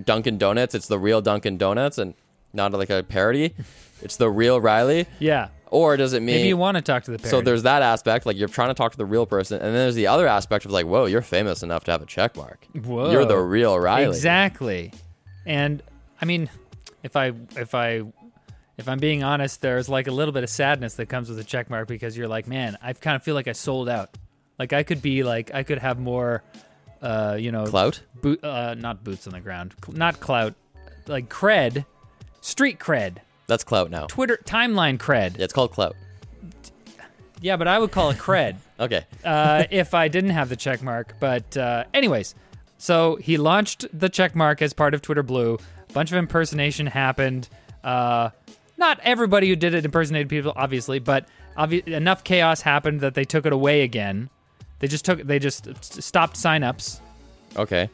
Dunkin' 0.04 0.38
Donuts, 0.38 0.75
it's 0.75 0.88
the 0.88 0.99
real 0.99 1.20
Dunkin' 1.20 1.56
Donuts 1.56 1.99
and 1.99 2.14
not 2.52 2.73
like 2.73 2.90
a 2.90 3.02
parody. 3.02 3.54
it's 4.02 4.16
the 4.16 4.30
real 4.30 4.61
Riley. 4.61 5.06
Yeah. 5.18 5.49
Or 5.71 5.97
does 5.97 6.12
it 6.12 6.21
mean 6.21 6.37
Maybe 6.37 6.49
you 6.49 6.56
want 6.56 6.76
to 6.76 6.83
talk 6.83 7.04
to 7.04 7.11
the 7.11 7.18
parent. 7.18 7.30
so 7.30 7.40
there's 7.40 7.64
that 7.64 7.83
aspect, 7.83 8.26
like 8.26 8.37
you're 8.37 8.49
trying 8.49 8.68
to 8.68 8.75
talk 8.75 8.92
to 8.92 8.99
the 8.99 9.04
real 9.06 9.26
person, 9.26 9.56
and 9.56 9.66
then 9.66 9.75
there's 9.75 9.94
the 9.94 10.06
other 10.06 10.26
aspect 10.26 10.64
of 10.64 10.71
like, 10.71 10.87
whoa, 10.87 11.06
you're 11.06 11.23
famous 11.23 11.62
enough 11.62 11.85
to 11.85 11.90
have 11.90 12.02
a 12.02 12.06
check 12.06 12.37
mark. 12.37 12.66
Whoa. 12.75 13.11
You're 13.11 13.25
the 13.25 13.38
real 13.38 13.78
Riley. 13.78 14.06
Exactly. 14.09 14.92
And 15.47 15.83
I 16.21 16.26
mean, 16.26 16.49
if 17.02 17.16
I 17.16 17.33
if 17.56 17.75
I 17.75 18.02
if 18.76 18.88
I'm 18.88 18.99
being 18.99 19.23
honest, 19.25 19.61
there's 19.62 19.88
like 19.88 20.06
a 20.06 20.12
little 20.12 20.33
bit 20.33 20.42
of 20.44 20.50
sadness 20.50 20.94
that 20.94 21.06
comes 21.06 21.28
with 21.28 21.38
a 21.38 21.44
check 21.44 21.71
mark 21.71 21.88
because 21.88 22.16
you're 22.16 22.28
like, 22.28 22.47
man, 22.47 22.76
I 22.83 22.92
kind 22.92 23.16
of 23.16 23.23
feel 23.23 23.35
like 23.35 23.49
I 23.49 23.52
sold 23.52 23.88
out. 23.88 24.11
Like 24.59 24.73
I 24.73 24.83
could 24.85 25.02
be 25.02 25.23
like 25.25 25.52
I 25.52 25.64
could 25.64 25.78
have 25.78 25.99
more, 25.99 26.42
uh, 27.02 27.37
you 27.38 27.50
know, 27.52 27.66
Clout? 27.66 28.00
boot, 28.21 28.42
uh, 28.44 28.75
not 28.75 29.02
boots 29.02 29.26
on 29.26 29.33
the 29.33 29.40
ground, 29.40 29.75
not 29.88 30.21
clout, 30.21 30.54
like 31.06 31.28
cred, 31.28 31.85
street 32.40 32.78
cred, 32.78 33.18
That's 33.46 33.64
clout 33.64 33.90
now. 33.90 34.06
Twitter 34.06 34.38
timeline 34.44 34.98
cred. 34.98 35.36
Yeah, 35.38 35.44
it's 35.44 35.52
called 35.52 35.72
clout. 35.72 35.96
Yeah, 37.40 37.56
but 37.56 37.68
I 37.68 37.78
would 37.78 37.90
call 37.90 38.10
it 38.10 38.16
cred 38.16 38.56
Okay. 38.80 39.04
uh, 39.24 39.64
if 39.70 39.92
I 39.92 40.08
didn't 40.08 40.30
have 40.30 40.48
the 40.48 40.56
check 40.56 40.82
mark. 40.82 41.14
But 41.20 41.56
uh, 41.56 41.84
anyways, 41.92 42.34
so 42.78 43.16
he 43.16 43.36
launched 43.36 43.86
the 43.92 44.08
check 44.08 44.34
mark 44.34 44.62
as 44.62 44.72
part 44.72 44.94
of 44.94 45.02
Twitter 45.02 45.22
Blue. 45.22 45.58
A 45.90 45.92
bunch 45.92 46.10
of 46.10 46.16
impersonation 46.16 46.86
happened. 46.86 47.48
Uh, 47.82 48.30
not 48.78 48.98
everybody 49.02 49.48
who 49.48 49.56
did 49.56 49.74
it 49.74 49.84
impersonated 49.84 50.28
people, 50.28 50.52
obviously, 50.56 50.98
but 50.98 51.28
obvi- 51.58 51.86
enough 51.86 52.24
chaos 52.24 52.62
happened 52.62 53.00
that 53.02 53.14
they 53.14 53.24
took 53.24 53.44
it 53.46 53.52
away 53.52 53.82
again. 53.82 54.30
They 54.78 54.88
just 54.88 55.04
took 55.04 55.22
they 55.22 55.38
just 55.38 55.84
stopped 55.84 56.36
signups. 56.36 57.00
Okay. 57.56 57.88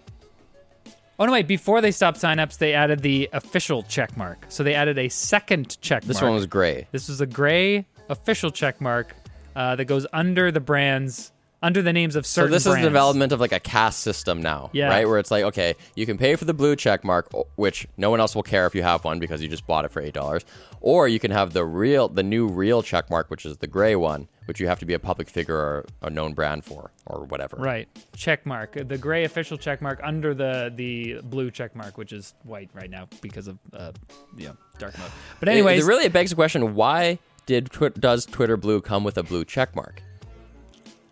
Oh 1.20 1.26
no, 1.26 1.32
wait! 1.32 1.46
Before 1.46 1.82
they 1.82 1.90
stopped 1.90 2.18
signups, 2.18 2.56
they 2.56 2.72
added 2.72 3.00
the 3.00 3.28
official 3.34 3.82
check 3.82 4.16
mark. 4.16 4.46
So 4.48 4.62
they 4.64 4.74
added 4.74 4.96
a 4.98 5.10
second 5.10 5.78
check 5.82 6.02
This 6.02 6.16
mark. 6.16 6.24
one 6.30 6.34
was 6.34 6.46
gray. 6.46 6.88
This 6.92 7.08
was 7.10 7.20
a 7.20 7.26
gray 7.26 7.84
official 8.08 8.50
check 8.50 8.80
mark 8.80 9.14
uh, 9.54 9.76
that 9.76 9.84
goes 9.84 10.06
under 10.14 10.50
the 10.50 10.60
brands, 10.60 11.30
under 11.62 11.82
the 11.82 11.92
names 11.92 12.16
of 12.16 12.24
certain. 12.26 12.50
So 12.50 12.54
this 12.54 12.66
is 12.66 12.74
the 12.74 12.80
development 12.82 13.32
of 13.32 13.40
like 13.40 13.52
a 13.52 13.60
caste 13.60 14.00
system 14.00 14.40
now, 14.40 14.70
Yeah. 14.72 14.88
right? 14.88 15.06
Where 15.06 15.18
it's 15.18 15.30
like, 15.30 15.44
okay, 15.44 15.74
you 15.94 16.06
can 16.06 16.16
pay 16.16 16.36
for 16.36 16.44
the 16.46 16.54
blue 16.54 16.74
check 16.76 17.04
mark, 17.04 17.28
which 17.56 17.86
no 17.96 18.10
one 18.10 18.20
else 18.20 18.34
will 18.34 18.42
care 18.42 18.66
if 18.66 18.74
you 18.74 18.82
have 18.82 19.04
one 19.04 19.18
because 19.18 19.42
you 19.42 19.48
just 19.48 19.66
bought 19.66 19.84
it 19.84 19.90
for 19.90 20.00
eight 20.00 20.14
dollars, 20.14 20.44
or 20.80 21.06
you 21.08 21.18
can 21.18 21.30
have 21.30 21.52
the 21.52 21.64
real, 21.64 22.08
the 22.08 22.22
new 22.22 22.48
real 22.48 22.82
check 22.82 23.10
mark, 23.10 23.30
which 23.30 23.44
is 23.44 23.58
the 23.58 23.66
gray 23.66 23.94
one, 23.94 24.28
which 24.46 24.58
you 24.58 24.66
have 24.68 24.78
to 24.78 24.86
be 24.86 24.94
a 24.94 24.98
public 24.98 25.28
figure 25.28 25.56
or 25.56 25.86
a 26.02 26.08
known 26.10 26.32
brand 26.32 26.64
for, 26.64 26.90
or 27.06 27.24
whatever. 27.24 27.56
Right, 27.58 27.88
check 28.16 28.46
mark, 28.46 28.72
the 28.88 28.96
gray 28.98 29.24
official 29.24 29.58
check 29.58 29.82
mark 29.82 30.00
under 30.02 30.32
the 30.34 30.72
the 30.74 31.20
blue 31.22 31.50
check 31.50 31.76
mark, 31.76 31.98
which 31.98 32.12
is 32.12 32.34
white 32.44 32.70
right 32.72 32.90
now 32.90 33.06
because 33.20 33.48
of 33.48 33.58
uh, 33.74 33.92
you 34.36 34.46
know 34.48 34.56
dark 34.78 34.98
mode. 34.98 35.10
But 35.40 35.50
anyways, 35.50 35.84
it, 35.84 35.86
really 35.86 36.06
it 36.06 36.12
begs 36.12 36.30
the 36.30 36.36
question: 36.36 36.74
Why 36.74 37.18
did 37.44 37.68
does 37.98 38.24
Twitter 38.24 38.56
Blue 38.56 38.80
come 38.80 39.04
with 39.04 39.18
a 39.18 39.22
blue 39.22 39.44
check 39.44 39.76
mark? 39.76 40.02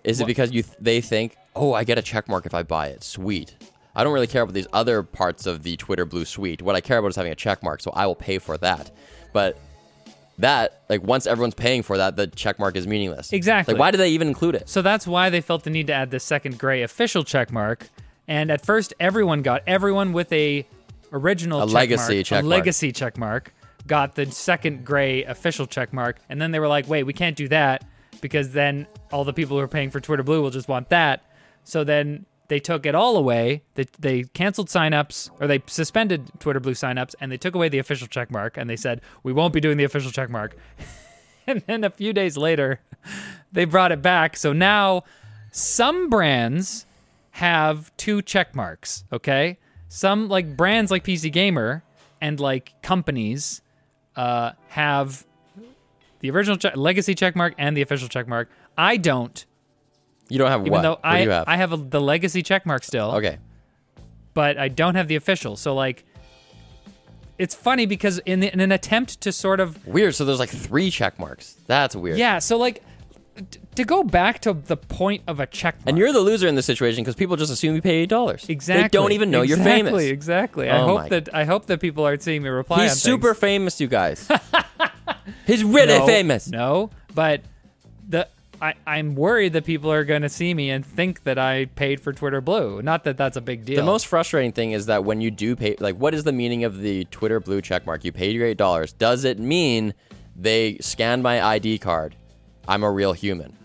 Is 0.09 0.21
it 0.21 0.27
because 0.27 0.53
you 0.53 0.63
th- 0.63 0.77
they 0.81 1.01
think, 1.01 1.37
oh, 1.55 1.75
I 1.75 1.85
get 1.85 1.99
a 1.99 2.03
check 2.03 2.29
mark 2.29 2.47
if 2.47 2.55
I 2.55 2.63
buy 2.63 2.89
it? 2.89 3.05
Sweet. 3.05 3.55
I 3.95 4.05
don't 4.05 4.13
really 4.13 4.27
care 4.27 4.43
about 4.43 4.55
these 4.55 4.67
other 4.73 5.03
parts 5.03 5.45
of 5.47 5.63
the 5.63 5.77
Twitter 5.77 6.05
Blue 6.05 6.25
suite. 6.25 6.63
What 6.63 6.77
I 6.77 6.81
care 6.81 6.99
about 6.99 7.09
is 7.09 7.17
having 7.17 7.33
a 7.33 7.37
check 7.37 7.63
mark, 7.63 7.81
so 7.81 7.91
I 7.91 8.07
will 8.07 8.15
pay 8.15 8.39
for 8.39 8.57
that. 8.59 8.91
But 9.33 9.59
that, 10.39 10.83
like, 10.89 11.03
once 11.03 11.27
everyone's 11.27 11.55
paying 11.55 11.83
for 11.83 11.97
that, 11.97 12.17
the 12.17 12.29
check 12.29 12.59
mark 12.59 12.77
is 12.77 12.87
meaningless. 12.87 13.33
Exactly. 13.33 13.75
Like, 13.75 13.81
why 13.81 13.91
do 13.91 13.99
they 13.99 14.11
even 14.11 14.29
include 14.29 14.55
it? 14.55 14.69
So 14.69 14.83
that's 14.83 15.07
why 15.07 15.31
they 15.31 15.41
felt 15.41 15.65
the 15.65 15.71
need 15.71 15.89
to 15.89 15.93
add 15.95 16.11
the 16.11 16.21
second 16.21 16.59
gray 16.59 16.83
official 16.83 17.25
check 17.25 17.53
mark. 17.53 17.89
And 18.29 18.51
at 18.51 18.65
first, 18.65 18.95
everyone 19.01 19.43
got 19.43 19.63
everyone 19.67 20.13
with 20.13 20.33
a 20.33 20.67
original 21.13 21.63
A 21.63 21.67
check 21.67 21.75
legacy 21.75 22.15
mark, 22.17 22.27
check 22.27 22.41
a 22.41 22.43
mark. 22.45 22.51
legacy 22.51 22.93
check 22.93 23.19
mark 23.19 23.55
got 23.87 24.15
the 24.15 24.27
second 24.27 24.85
gray 24.85 25.25
official 25.25 25.67
check 25.67 25.93
mark. 25.93 26.19
And 26.29 26.41
then 26.41 26.53
they 26.53 26.61
were 26.61 26.69
like, 26.69 26.89
wait, 26.89 27.05
we 27.05 27.15
can't 27.15 27.37
do 27.37 27.49
that 27.49 27.85
because 28.21 28.53
then 28.53 28.87
all 29.13 29.25
the 29.25 29.33
people 29.33 29.57
who 29.57 29.63
are 29.63 29.69
paying 29.69 29.91
for 29.91 30.01
Twitter 30.01 30.23
Blue 30.23 30.43
will 30.43 30.51
just 30.51 30.69
want 30.69 30.89
that. 30.91 31.25
So 31.65 31.85
then 31.85 32.27
they 32.49 32.59
took 32.61 32.87
it 32.87 32.95
all 32.95 33.17
away. 33.17 33.63
They, 33.75 33.85
they 33.99 34.23
canceled 34.25 34.69
signups 34.69 35.31
or 35.41 35.47
they 35.47 35.63
suspended 35.67 36.31
Twitter 36.41 36.61
Blue 36.61 36.73
signups 36.73 37.15
and 37.21 37.31
they 37.31 37.37
took 37.37 37.55
away 37.55 37.69
the 37.69 37.79
official 37.79 38.07
check 38.07 38.31
mark 38.31 38.57
and 38.57 38.69
they 38.69 38.77
said, 38.77 39.01
we 39.23 39.33
won't 39.33 39.53
be 39.53 39.61
doing 39.61 39.77
the 39.77 39.85
official 39.85 40.11
check 40.11 40.31
mark. 40.31 40.57
and 41.47 41.63
then 41.67 41.85
a 41.85 41.91
few 41.91 42.13
days 42.13 42.37
later, 42.37 42.81
they 43.53 43.65
brought 43.65 43.93
it 43.93 44.03
back. 44.03 44.37
So 44.37 44.53
now 44.53 45.05
some 45.53 46.09
brands 46.09 46.87
have 47.33 47.95
two 47.97 48.23
check 48.23 48.55
marks, 48.55 49.05
okay? 49.13 49.59
Some 49.89 50.29
like 50.29 50.57
brands 50.57 50.91
like 50.91 51.05
PC 51.05 51.33
Gamer 51.33 51.83
and 52.21 52.41
like 52.41 52.75
companies 52.83 53.63
uh, 54.17 54.53
have 54.69 55.25
the 56.21 56.31
original 56.31 56.57
check, 56.57 56.77
legacy 56.77 57.15
checkmark 57.15 57.55
and 57.59 57.77
the 57.77 57.83
official 57.83 58.09
checkmark. 58.09 58.47
I 58.77 58.97
don't, 58.97 59.45
You 60.29 60.39
don't 60.39 60.51
have 60.51 60.61
even 60.63 60.73
what? 60.73 60.83
though 60.83 60.99
I 61.03 61.19
do 61.19 61.25
you 61.25 61.31
have? 61.31 61.45
I 61.47 61.57
have 61.57 61.73
a, 61.73 61.77
the 61.77 62.01
legacy 62.01 62.43
checkmark 62.43 62.85
still, 62.85 63.13
okay. 63.17 63.39
but 64.35 64.59
I 64.59 64.69
don't 64.69 64.95
have 64.95 65.09
the 65.09 65.17
official. 65.17 65.57
So 65.57 65.75
like, 65.75 66.05
it's 67.39 67.55
funny 67.55 67.87
because 67.87 68.19
in, 68.27 68.41
the, 68.41 68.53
in 68.53 68.61
an 68.61 68.73
attempt 68.73 69.21
to 69.21 69.31
sort 69.33 69.61
of 69.61 69.87
Weird. 69.87 70.15
So 70.15 70.25
there's 70.25 70.41
like 70.41 70.51
three 70.51 70.91
check 70.91 71.19
marks. 71.19 71.55
That's 71.67 71.95
weird. 71.95 72.19
yeah, 72.19 72.41
so 72.41 72.57
like 72.59 72.83
t- 73.51 73.61
to 73.77 73.85
go 73.85 74.03
back 74.03 74.41
to 74.41 74.53
the 74.55 74.77
point 74.77 75.23
of 75.29 75.39
a 75.39 75.47
check 75.47 75.77
mark. 75.77 75.89
And 75.89 75.99
you're 75.99 76.13
the 76.13 76.19
loser 76.19 76.49
in 76.49 76.57
this 76.57 76.67
situation 76.67 77.05
because 77.05 77.15
people 77.15 77.37
just 77.37 77.53
assume 77.53 77.77
you 77.77 77.81
pay 77.83 77.99
eight 77.99 78.09
dollars. 78.09 78.49
Exactly. 78.49 78.83
They 78.83 78.89
don't 78.89 79.13
even 79.13 79.31
know 79.31 79.43
you're 79.43 79.57
exactly, 79.57 79.83
famous. 79.91 80.05
Exactly. 80.13 80.69
I 80.69 80.81
Oh 80.81 80.87
hope 80.87 81.01
my- 81.03 81.09
that 81.11 81.29
I 81.33 81.45
hope 81.45 81.67
that 81.67 81.81
people 81.81 82.05
aren't 82.05 82.23
seeing 82.23 82.43
me 82.43 82.49
reply. 82.49 82.83
He's 82.83 82.91
on 82.93 82.97
super 82.97 83.29
things. 83.35 83.39
famous, 83.41 83.81
you 83.81 83.87
guys. 83.87 84.29
He's 85.47 85.65
really 85.65 85.99
No, 85.99 86.07
famous. 86.07 86.49
No, 86.49 86.91
but 87.15 87.43
the 88.09 88.29
I, 88.61 88.75
I'm 88.87 89.15
worried 89.15 89.53
that 89.53 89.65
people 89.65 89.93
are 89.93 90.05
going 90.05 90.23
to 90.23 90.29
see 90.29 90.53
me 90.53 90.71
and 90.71 90.85
think 90.85 91.23
that 91.25 91.39
I 91.39 91.67
paid 91.67 92.01
for 92.01 92.13
Twitter 92.13 92.41
Blue. 92.41 92.83
Not 92.83 93.05
that 93.05 93.17
that's 93.17 93.37
a 93.37 93.41
big 93.41 93.65
deal. 93.65 93.77
The 93.77 93.85
most 93.85 94.09
frustrating 94.09 94.51
thing 94.53 94.73
is 94.73 94.87
that 94.87 95.05
when 95.05 95.21
you 95.21 95.31
do 95.31 95.55
pay, 95.55 95.77
like, 95.79 95.95
what 95.97 96.13
is 96.13 96.25
the 96.25 96.33
meaning 96.33 96.65
of 96.65 96.81
the 96.81 97.05
Twitter 97.07 97.39
blue 97.39 97.61
check 97.63 97.87
mark? 97.87 98.05
You 98.05 98.11
paid 98.11 98.35
your 98.35 98.47
eight 98.47 98.57
dollars. 98.59 98.93
Does 98.93 99.25
it 99.25 99.39
mean 99.39 99.95
they 100.35 100.79
scanned 100.79 101.23
my 101.23 101.41
ID 101.41 101.79
card? 101.79 102.17
I'm 102.67 102.83
a 102.83 102.91
real 102.91 103.13
human. 103.13 103.57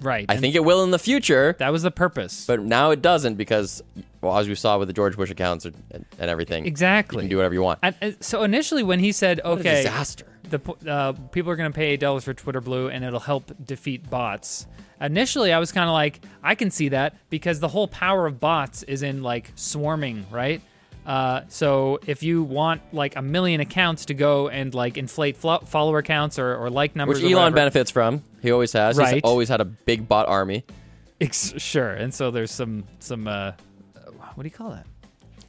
right. 0.00 0.24
I 0.28 0.34
and 0.34 0.40
think 0.40 0.54
it 0.54 0.64
will 0.64 0.84
in 0.84 0.92
the 0.92 0.98
future, 0.98 1.56
that 1.58 1.72
was 1.72 1.82
the 1.82 1.90
purpose. 1.90 2.46
but 2.46 2.60
now 2.62 2.90
it 2.92 3.02
doesn't 3.02 3.34
because, 3.34 3.82
well, 4.20 4.38
as 4.38 4.48
we 4.48 4.54
saw 4.54 4.78
with 4.78 4.88
the 4.88 4.94
George 4.94 5.16
Bush 5.16 5.30
accounts 5.30 5.64
and, 5.64 5.74
and 5.90 6.30
everything, 6.30 6.66
exactly. 6.66 7.16
you 7.16 7.22
can 7.22 7.30
do 7.30 7.36
whatever 7.36 7.54
you 7.54 7.62
want. 7.62 7.80
And, 7.82 7.94
and 8.00 8.16
so 8.24 8.44
initially, 8.44 8.82
when 8.84 9.00
he 9.00 9.10
said, 9.12 9.40
"Okay, 9.44 9.82
disaster. 9.82 10.26
The 10.50 10.90
uh, 10.90 11.12
people 11.32 11.50
are 11.50 11.56
going 11.56 11.70
to 11.70 11.76
pay 11.76 11.88
eight 11.88 12.00
dollars 12.00 12.24
for 12.24 12.34
Twitter 12.34 12.60
Blue, 12.60 12.88
and 12.88 13.04
it'll 13.04 13.20
help 13.20 13.52
defeat 13.64 14.08
bots." 14.08 14.66
Initially, 15.00 15.52
I 15.52 15.58
was 15.58 15.72
kind 15.72 15.88
of 15.88 15.92
like, 15.92 16.20
"I 16.42 16.54
can 16.54 16.70
see 16.70 16.88
that," 16.90 17.16
because 17.30 17.60
the 17.60 17.68
whole 17.68 17.88
power 17.88 18.26
of 18.26 18.40
bots 18.40 18.82
is 18.82 19.02
in 19.02 19.22
like 19.22 19.52
swarming, 19.54 20.26
right? 20.30 20.60
Uh, 21.04 21.42
so 21.48 22.00
if 22.06 22.22
you 22.24 22.42
want 22.42 22.82
like 22.92 23.14
a 23.14 23.22
million 23.22 23.60
accounts 23.60 24.06
to 24.06 24.14
go 24.14 24.48
and 24.48 24.74
like 24.74 24.96
inflate 24.98 25.36
flo- 25.36 25.60
follower 25.60 26.02
counts 26.02 26.36
or, 26.38 26.56
or 26.56 26.68
like 26.68 26.96
numbers, 26.96 27.18
Which 27.22 27.24
Elon 27.32 27.36
whatever- 27.52 27.54
benefits 27.56 27.90
from. 27.92 28.24
He 28.42 28.50
always 28.50 28.72
has. 28.72 28.96
Right. 28.98 29.14
He's 29.14 29.22
always 29.22 29.48
had 29.48 29.60
a 29.60 29.64
big 29.64 30.08
bot 30.08 30.26
army. 30.28 30.64
Ex- 31.20 31.54
sure. 31.58 31.90
And 31.92 32.12
so 32.12 32.30
there's 32.30 32.50
some 32.50 32.84
some 32.98 33.28
uh, 33.28 33.52
what 34.34 34.42
do 34.42 34.48
you 34.48 34.50
call 34.54 34.70
that? 34.70 34.86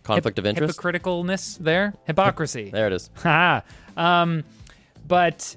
Conflict 0.04 0.40
of 0.40 0.46
interest. 0.46 0.80
Hypocriticalness 0.80 1.58
there, 1.58 1.94
hypocrisy. 2.06 2.70
there 2.70 2.88
it 2.88 2.94
is. 2.94 3.10
Ha. 3.24 3.64
um, 3.98 4.44
but 5.08 5.56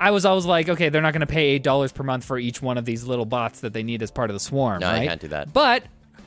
I 0.00 0.10
was 0.10 0.24
always 0.24 0.44
like, 0.46 0.68
okay, 0.68 0.88
they're 0.88 1.02
not 1.02 1.12
going 1.12 1.20
to 1.20 1.26
pay 1.26 1.50
eight 1.50 1.62
dollars 1.62 1.92
per 1.92 2.02
month 2.02 2.24
for 2.24 2.38
each 2.38 2.60
one 2.62 2.78
of 2.78 2.84
these 2.84 3.04
little 3.04 3.26
bots 3.26 3.60
that 3.60 3.72
they 3.72 3.82
need 3.82 4.02
as 4.02 4.10
part 4.10 4.30
of 4.30 4.34
the 4.34 4.40
swarm. 4.40 4.80
No, 4.80 4.90
you 4.90 4.98
right? 4.98 5.08
can't 5.08 5.20
do 5.20 5.28
that. 5.28 5.52
But 5.52 5.84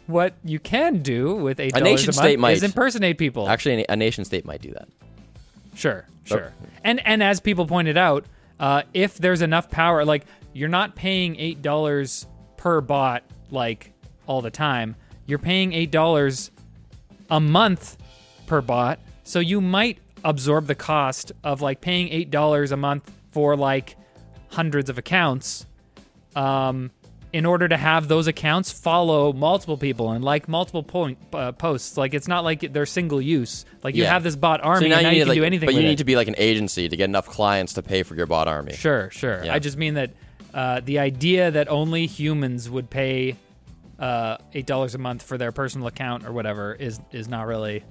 what 0.08 0.34
you 0.44 0.60
can 0.60 1.02
do 1.02 1.36
with 1.36 1.60
eight 1.60 1.76
A 1.76 1.80
dollars 1.80 1.84
nation 2.02 2.10
a 2.12 2.14
state 2.14 2.40
month 2.40 2.42
might. 2.42 2.58
is 2.58 2.64
impersonate 2.64 3.18
people. 3.18 3.50
Actually, 3.50 3.86
a 3.90 3.96
nation 3.96 4.24
state 4.24 4.46
might 4.46 4.62
do 4.62 4.72
that. 4.72 4.88
Sure, 5.76 6.06
sure. 6.24 6.54
And 6.84 7.06
and 7.06 7.22
as 7.22 7.40
people 7.40 7.66
pointed 7.66 7.98
out, 7.98 8.26
uh, 8.60 8.84
if 8.94 9.18
there's 9.18 9.42
enough 9.42 9.70
power, 9.70 10.06
like 10.06 10.26
you're 10.54 10.70
not 10.70 10.96
paying 10.96 11.36
eight 11.38 11.62
dollars 11.62 12.28
per 12.58 12.82
bot 12.82 13.24
like 13.52 13.92
all 14.28 14.42
the 14.42 14.52
time. 14.52 14.96
You're 15.26 15.40
paying 15.40 15.74
eight 15.74 15.92
dollars 15.92 16.52
a 17.30 17.40
month 17.40 17.98
per 18.46 18.62
bot, 18.62 19.00
so 19.24 19.40
you 19.40 19.60
might 19.60 19.98
absorb 20.26 20.68
the 20.68 20.76
cost 20.76 21.32
of 21.44 21.62
like 21.62 21.80
paying 21.80 22.10
eight 22.10 22.30
dollars 22.32 22.72
a 22.74 22.78
month 22.78 23.10
for 23.32 23.56
like 23.56 23.96
hundreds 24.50 24.90
of 24.90 24.98
accounts. 24.98 25.66
Um, 26.36 26.92
in 27.32 27.46
order 27.46 27.68
to 27.68 27.76
have 27.76 28.08
those 28.08 28.28
accounts 28.28 28.72
follow 28.72 29.34
multiple 29.34 29.76
people 29.78 30.12
and 30.12 30.24
like 30.24 30.48
multiple 30.48 30.84
point 30.84 31.18
uh, 31.34 31.52
posts, 31.52 31.98
like 31.98 32.14
it's 32.14 32.30
not 32.30 32.46
like 32.46 32.72
they're 32.72 32.86
single 32.86 33.22
use. 33.22 33.66
Like 33.84 33.94
you 33.94 34.04
Yeah. 34.04 34.14
have 34.14 34.24
this 34.24 34.38
bot 34.38 34.62
army, 34.64 34.86
So 34.86 34.88
now 34.88 34.96
and 35.00 35.04
now 35.04 35.10
you 35.10 35.18
you 35.18 35.22
can 35.24 35.30
like, 35.30 35.36
do 35.40 35.44
anything. 35.44 35.68
but 35.68 35.76
you 35.76 35.82
need 35.82 35.94
it. 35.94 35.98
to 35.98 36.06
be 36.06 36.16
like 36.16 36.30
an 36.30 36.36
agency 36.38 36.88
to 36.88 36.96
get 36.96 37.04
enough 37.06 37.28
clients 37.28 37.74
to 37.74 37.82
pay 37.84 38.04
for 38.04 38.16
your 38.16 38.26
bot 38.26 38.48
army. 38.48 38.72
Sure, 38.74 39.10
sure. 39.12 39.44
Yeah. 39.44 39.54
I 39.54 39.60
just 39.60 39.76
mean 39.76 39.96
that 39.96 40.12
uh, 40.54 40.80
the 40.80 41.00
idea 41.00 41.52
that 41.52 41.68
only 41.68 42.06
humans 42.06 42.70
would 42.70 42.90
pay 42.90 43.36
uh, 44.00 44.38
eight 44.54 44.66
dollars 44.66 44.96
a 44.96 44.98
month 44.98 45.22
for 45.22 45.38
their 45.38 45.52
personal 45.52 45.88
account 45.88 46.26
or 46.26 46.32
whatever 46.32 46.74
is 46.74 47.02
is 47.12 47.28
not 47.28 47.48
really 47.48 47.84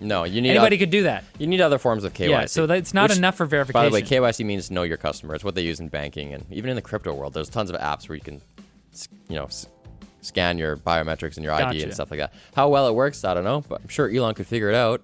No, 0.00 0.24
you 0.24 0.40
need 0.40 0.50
anybody 0.50 0.76
oth- 0.76 0.80
could 0.80 0.90
do 0.90 1.02
that. 1.04 1.24
you 1.38 1.46
need 1.46 1.60
other 1.60 1.78
forms 1.78 2.04
of 2.04 2.12
KYC. 2.12 2.28
Yeah, 2.28 2.46
so 2.46 2.66
that's 2.66 2.92
not 2.92 3.10
Which, 3.10 3.18
enough 3.18 3.36
for 3.36 3.46
verification. 3.46 3.84
By 3.84 3.88
the 3.88 3.94
way, 3.94 4.02
KYC 4.02 4.44
means 4.44 4.70
know 4.70 4.82
your 4.82 4.98
customer. 4.98 5.34
It's 5.34 5.44
what 5.44 5.54
they 5.54 5.62
use 5.62 5.80
in 5.80 5.88
banking 5.88 6.34
and 6.34 6.44
even 6.50 6.68
in 6.70 6.76
the 6.76 6.82
crypto 6.82 7.14
world. 7.14 7.32
There's 7.34 7.48
tons 7.48 7.70
of 7.70 7.76
apps 7.80 8.08
where 8.08 8.16
you 8.16 8.22
can, 8.22 8.40
you 9.28 9.36
know, 9.36 9.44
s- 9.44 9.66
scan 10.20 10.58
your 10.58 10.76
biometrics 10.76 11.36
and 11.36 11.44
your 11.44 11.54
ID 11.54 11.82
and 11.82 11.94
stuff 11.94 12.10
like 12.10 12.20
that. 12.20 12.34
How 12.54 12.68
well 12.68 12.88
it 12.88 12.94
works, 12.94 13.24
I 13.24 13.32
don't 13.34 13.44
know, 13.44 13.62
but 13.68 13.80
I'm 13.80 13.88
sure 13.88 14.10
Elon 14.10 14.34
could 14.34 14.46
figure 14.46 14.68
it 14.68 14.74
out. 14.74 15.02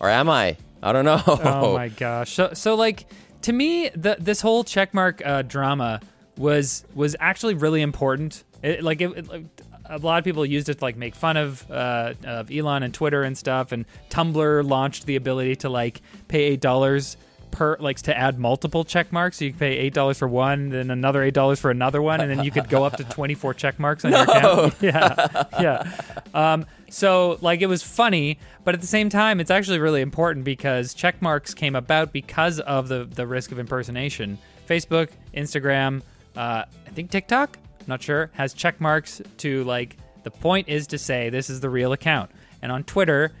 Or 0.00 0.08
am 0.08 0.28
I? 0.28 0.56
I 0.82 0.92
don't 0.92 1.04
know. 1.04 1.20
oh 1.26 1.74
my 1.74 1.88
gosh. 1.88 2.32
So 2.32 2.50
so 2.52 2.74
like 2.76 3.06
to 3.42 3.52
me, 3.52 3.88
the 3.90 4.16
this 4.18 4.40
whole 4.40 4.62
checkmark 4.64 5.26
uh, 5.26 5.42
drama 5.42 6.00
was 6.36 6.84
was 6.94 7.16
actually 7.18 7.54
really 7.54 7.82
important. 7.82 8.44
It, 8.62 8.82
like 8.82 9.00
it, 9.00 9.10
it, 9.16 9.28
like, 9.28 9.44
a 9.88 9.98
lot 9.98 10.18
of 10.18 10.24
people 10.24 10.44
used 10.44 10.68
it 10.68 10.78
to 10.78 10.84
like 10.84 10.96
make 10.96 11.14
fun 11.14 11.36
of 11.36 11.68
uh, 11.70 12.14
of 12.24 12.50
Elon 12.50 12.82
and 12.82 12.92
Twitter 12.92 13.22
and 13.22 13.36
stuff. 13.36 13.72
And 13.72 13.84
Tumblr 14.10 14.68
launched 14.68 15.06
the 15.06 15.16
ability 15.16 15.56
to 15.56 15.68
like 15.68 16.02
pay 16.28 16.44
eight 16.44 16.60
dollars 16.60 17.16
per 17.50 17.76
like 17.80 17.96
to 18.02 18.16
add 18.16 18.38
multiple 18.38 18.84
check 18.84 19.12
marks. 19.12 19.38
So 19.38 19.46
you 19.46 19.50
can 19.52 19.58
pay 19.58 19.78
eight 19.78 19.94
dollars 19.94 20.18
for 20.18 20.28
one, 20.28 20.70
then 20.70 20.90
another 20.90 21.22
eight 21.22 21.34
dollars 21.34 21.58
for 21.60 21.70
another 21.70 22.02
one, 22.02 22.20
and 22.20 22.30
then 22.30 22.44
you 22.44 22.50
could 22.50 22.68
go 22.68 22.84
up 22.84 22.96
to 22.96 23.04
twenty 23.10 23.34
four 23.34 23.54
check 23.54 23.78
marks 23.78 24.04
on 24.04 24.12
your 24.12 24.22
account. 24.22 24.74
Yeah, 24.80 25.44
yeah. 25.60 25.92
Um, 26.34 26.66
so 26.90 27.38
like 27.40 27.60
it 27.60 27.66
was 27.66 27.82
funny, 27.82 28.38
but 28.64 28.74
at 28.74 28.80
the 28.80 28.86
same 28.86 29.08
time, 29.08 29.40
it's 29.40 29.50
actually 29.50 29.78
really 29.78 30.00
important 30.00 30.44
because 30.44 30.94
check 30.94 31.20
marks 31.20 31.54
came 31.54 31.74
about 31.74 32.12
because 32.12 32.60
of 32.60 32.88
the 32.88 33.04
the 33.04 33.26
risk 33.26 33.52
of 33.52 33.58
impersonation. 33.58 34.38
Facebook, 34.68 35.08
Instagram, 35.34 36.02
uh, 36.36 36.64
I 36.86 36.90
think 36.92 37.10
TikTok, 37.10 37.56
not 37.88 38.02
sure, 38.02 38.30
has 38.34 38.52
check 38.54 38.80
marks 38.80 39.20
to 39.38 39.64
like 39.64 39.96
the 40.22 40.30
point 40.30 40.68
is 40.68 40.86
to 40.88 40.98
say 40.98 41.30
this 41.30 41.48
is 41.50 41.60
the 41.60 41.70
real 41.70 41.92
account. 41.92 42.30
And 42.62 42.70
on 42.70 42.84
Twitter, 42.84 43.32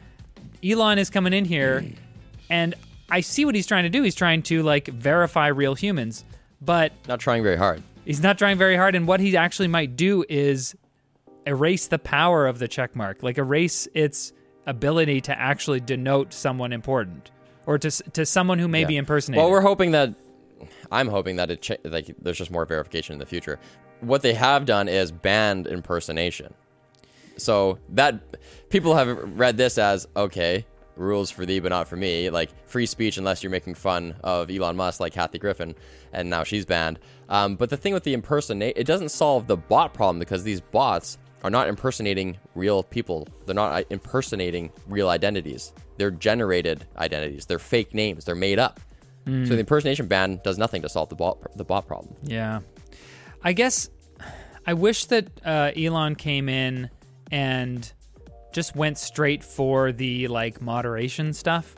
Elon 0.64 0.98
is 0.98 1.10
coming 1.10 1.32
in 1.32 1.44
here 1.44 1.84
and 2.50 2.74
I 3.10 3.20
see 3.20 3.44
what 3.44 3.54
he's 3.54 3.66
trying 3.66 3.84
to 3.84 3.88
do. 3.90 4.02
He's 4.02 4.14
trying 4.14 4.42
to 4.44 4.62
like 4.62 4.86
verify 4.88 5.48
real 5.48 5.74
humans, 5.74 6.24
but 6.60 6.92
Not 7.06 7.20
trying 7.20 7.42
very 7.42 7.56
hard. 7.56 7.82
he's 8.04 8.22
not 8.22 8.38
trying 8.38 8.58
very 8.58 8.76
hard. 8.76 8.94
And 8.94 9.06
what 9.06 9.20
he 9.20 9.36
actually 9.36 9.68
might 9.68 9.96
do 9.96 10.24
is 10.28 10.74
erase 11.46 11.86
the 11.88 11.98
power 11.98 12.46
of 12.46 12.58
the 12.58 12.68
check 12.68 12.94
mark, 12.94 13.22
like 13.22 13.38
erase 13.38 13.88
its 13.94 14.32
ability 14.66 15.20
to 15.22 15.38
actually 15.38 15.80
denote 15.80 16.32
someone 16.34 16.72
important 16.72 17.30
or 17.66 17.78
to, 17.78 17.90
to 17.90 18.26
someone 18.26 18.58
who 18.58 18.68
may 18.68 18.84
be 18.84 18.96
impersonating. 18.96 19.42
Well, 19.42 19.50
we're 19.50 19.62
hoping 19.62 19.92
that 19.92 20.14
I'm 20.90 21.08
hoping 21.08 21.36
that 21.36 21.50
it 21.50 21.62
cha- 21.62 21.76
like 21.84 22.14
there's 22.20 22.38
just 22.38 22.50
more 22.50 22.66
verification 22.66 23.14
in 23.14 23.18
the 23.18 23.26
future. 23.26 23.58
What 24.00 24.22
they 24.22 24.34
have 24.34 24.64
done 24.64 24.88
is 24.88 25.10
banned 25.10 25.66
impersonation. 25.66 26.54
So 27.36 27.78
that 27.90 28.20
people 28.68 28.94
have 28.96 29.38
read 29.38 29.56
this 29.56 29.78
as 29.78 30.06
okay, 30.16 30.66
rules 30.96 31.30
for 31.30 31.46
thee 31.46 31.60
but 31.60 31.68
not 31.70 31.88
for 31.88 31.96
me, 31.96 32.30
like 32.30 32.50
free 32.68 32.86
speech 32.86 33.16
unless 33.16 33.42
you're 33.42 33.50
making 33.50 33.74
fun 33.74 34.16
of 34.24 34.50
Elon 34.50 34.76
Musk 34.76 35.00
like 35.00 35.12
Kathy 35.12 35.38
Griffin 35.38 35.74
and 36.12 36.28
now 36.28 36.42
she's 36.44 36.64
banned. 36.64 36.98
Um, 37.28 37.56
but 37.56 37.70
the 37.70 37.76
thing 37.76 37.94
with 37.94 38.04
the 38.04 38.14
impersonate 38.14 38.76
it 38.76 38.86
doesn't 38.86 39.10
solve 39.10 39.46
the 39.46 39.56
bot 39.56 39.94
problem 39.94 40.18
because 40.18 40.42
these 40.42 40.60
bots 40.60 41.18
are 41.44 41.50
not 41.50 41.68
impersonating 41.68 42.36
real 42.56 42.82
people. 42.82 43.28
They're 43.46 43.54
not 43.54 43.72
uh, 43.72 43.84
impersonating 43.90 44.72
real 44.88 45.08
identities. 45.08 45.72
They're 45.96 46.10
generated 46.10 46.84
identities. 46.96 47.46
They're 47.46 47.60
fake 47.60 47.94
names. 47.94 48.24
They're 48.24 48.34
made 48.34 48.58
up. 48.58 48.80
So 49.46 49.52
the 49.52 49.58
impersonation 49.58 50.06
ban 50.06 50.40
does 50.42 50.56
nothing 50.56 50.80
to 50.82 50.88
solve 50.88 51.10
the 51.10 51.14
bot 51.14 51.38
the 51.56 51.64
bot 51.64 51.86
problem. 51.86 52.14
Yeah. 52.22 52.60
I 53.48 53.54
guess 53.54 53.88
I 54.66 54.74
wish 54.74 55.06
that 55.06 55.26
uh, 55.42 55.70
Elon 55.74 56.16
came 56.16 56.50
in 56.50 56.90
and 57.30 57.90
just 58.52 58.76
went 58.76 58.98
straight 58.98 59.42
for 59.42 59.90
the 59.90 60.28
like 60.28 60.60
moderation 60.60 61.32
stuff 61.32 61.74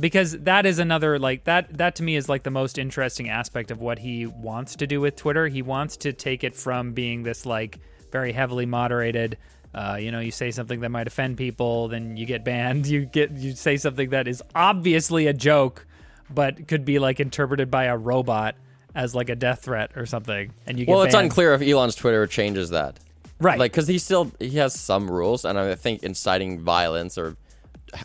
because 0.00 0.32
that 0.38 0.64
is 0.64 0.78
another 0.78 1.18
like 1.18 1.44
that 1.44 1.76
that 1.76 1.96
to 1.96 2.02
me 2.02 2.16
is 2.16 2.30
like 2.30 2.44
the 2.44 2.50
most 2.50 2.78
interesting 2.78 3.28
aspect 3.28 3.70
of 3.70 3.82
what 3.82 3.98
he 3.98 4.24
wants 4.24 4.74
to 4.76 4.86
do 4.86 4.98
with 5.02 5.16
Twitter. 5.16 5.48
He 5.48 5.60
wants 5.60 5.98
to 5.98 6.14
take 6.14 6.44
it 6.44 6.56
from 6.56 6.94
being 6.94 7.24
this 7.24 7.44
like 7.44 7.78
very 8.10 8.32
heavily 8.32 8.64
moderated 8.64 9.36
uh, 9.74 9.98
you 10.00 10.10
know, 10.10 10.20
you 10.20 10.30
say 10.30 10.50
something 10.50 10.80
that 10.80 10.88
might 10.88 11.06
offend 11.06 11.36
people, 11.36 11.88
then 11.88 12.16
you 12.16 12.24
get 12.24 12.42
banned. 12.42 12.86
You 12.96 13.04
get 13.04 13.32
you 13.32 13.54
say 13.54 13.76
something 13.76 14.08
that 14.10 14.28
is 14.28 14.42
obviously 14.54 15.26
a 15.26 15.34
joke, 15.34 15.86
but 16.30 16.66
could 16.66 16.86
be 16.86 16.98
like 16.98 17.20
interpreted 17.20 17.70
by 17.70 17.84
a 17.84 17.98
robot 17.98 18.56
as 18.96 19.14
like 19.14 19.28
a 19.28 19.36
death 19.36 19.62
threat 19.62 19.92
or 19.94 20.06
something, 20.06 20.52
and 20.66 20.78
you 20.78 20.86
get 20.86 20.92
Well, 20.92 21.02
it's 21.02 21.14
banned. 21.14 21.26
unclear 21.26 21.54
if 21.54 21.62
Elon's 21.62 21.94
Twitter 21.94 22.26
changes 22.26 22.70
that. 22.70 22.98
Right. 23.38 23.58
Like, 23.58 23.70
because 23.72 23.86
he 23.86 23.98
still 23.98 24.32
he 24.40 24.56
has 24.56 24.74
some 24.74 25.08
rules, 25.10 25.44
and 25.44 25.58
I 25.58 25.74
think 25.76 26.02
inciting 26.02 26.60
violence 26.60 27.18
or 27.18 27.36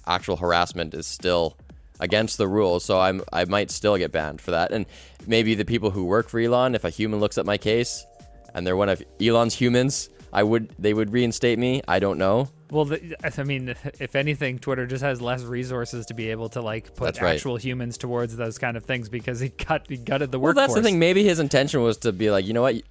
actual 0.06 0.36
harassment 0.36 0.94
is 0.94 1.08
still 1.08 1.58
against 2.02 2.38
the 2.38 2.48
rules. 2.48 2.84
So 2.84 3.00
I'm 3.00 3.22
I 3.32 3.46
might 3.46 3.72
still 3.72 3.96
get 3.98 4.12
banned 4.12 4.42
for 4.42 4.52
that. 4.52 4.72
And 4.72 4.86
maybe 5.26 5.56
the 5.56 5.66
people 5.66 5.90
who 5.90 6.04
work 6.06 6.28
for 6.30 6.40
Elon, 6.40 6.76
if 6.76 6.84
a 6.84 6.90
human 6.90 7.20
looks 7.22 7.38
at 7.38 7.46
my 7.46 7.58
case 7.58 8.06
and 8.54 8.68
they're 8.68 8.76
one 8.76 8.90
of 8.90 9.02
Elon's 9.22 9.56
humans, 9.56 10.10
I 10.34 10.44
would 10.44 10.70
they 10.78 10.94
would 10.94 11.12
reinstate 11.14 11.58
me. 11.58 11.82
I 11.88 12.00
don't 12.00 12.18
know. 12.18 12.50
Well, 12.72 12.86
the, 12.86 13.16
I 13.38 13.44
mean, 13.44 13.76
if 14.00 14.16
anything, 14.16 14.58
Twitter 14.58 14.88
just 14.88 15.04
has 15.04 15.22
less 15.22 15.44
resources 15.44 16.06
to 16.08 16.14
be 16.14 16.32
able 16.32 16.50
to 16.50 16.62
like 16.62 16.96
put 16.96 17.22
right. 17.22 17.36
actual 17.36 17.58
humans 17.58 17.98
towards 17.98 18.36
those 18.38 18.58
kind 18.58 18.76
of 18.78 18.86
things 18.86 19.10
because 19.10 19.40
he 19.42 19.50
cut 19.50 19.86
he 19.90 19.98
gutted 19.98 20.32
the 20.32 20.40
Well, 20.40 20.48
workforce. 20.52 20.56
Well, 20.70 20.76
that's 20.78 20.84
the 20.86 20.90
thing. 20.90 20.98
Maybe 20.98 21.24
his 21.24 21.40
intention 21.40 21.82
was 21.84 21.98
to 21.98 22.12
be 22.14 22.32
like, 22.32 22.46
you 22.48 22.54
know 22.54 22.62
what, 22.64 22.82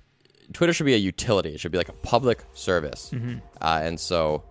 Twitter 0.53 0.73
should 0.75 0.87
be 0.87 0.95
a 0.95 0.99
utility. 0.99 1.55
It 1.55 1.61
should 1.61 1.73
be 1.73 1.79
like 1.79 1.89
a 1.89 1.95
public 1.95 2.45
service, 2.55 3.11
Mm-hmm. 3.13 3.39
uh, 3.61 3.81
and 3.83 3.99
so 3.99 4.43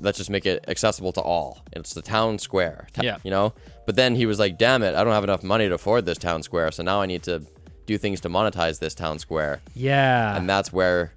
let's 0.00 0.18
just 0.18 0.28
make 0.30 0.44
it 0.46 0.64
accessible 0.68 1.12
to 1.12 1.20
all. 1.22 1.60
It's 1.72 1.94
the 1.94 2.02
town 2.02 2.38
square, 2.38 2.88
Ta- 2.92 3.02
Yeah. 3.02 3.16
you 3.24 3.30
know. 3.30 3.54
But 3.86 3.96
then 3.96 4.14
he 4.16 4.26
was 4.26 4.38
like, 4.38 4.58
damn 4.58 4.82
it, 4.82 4.94
I 4.94 5.02
don't 5.02 5.14
have 5.14 5.24
enough 5.24 5.42
money 5.42 5.66
to 5.66 5.74
afford 5.74 6.04
this 6.04 6.18
town 6.18 6.42
square, 6.42 6.70
so 6.72 6.82
now 6.82 7.00
I 7.00 7.06
need 7.06 7.22
to 7.22 7.42
do 7.86 7.96
things 7.96 8.20
to 8.20 8.28
monetize 8.28 8.80
this 8.80 8.94
town 8.94 9.18
square, 9.18 9.60
Yeah, 9.74 10.36
and 10.36 10.46
that's 10.50 10.70
where 10.74 11.14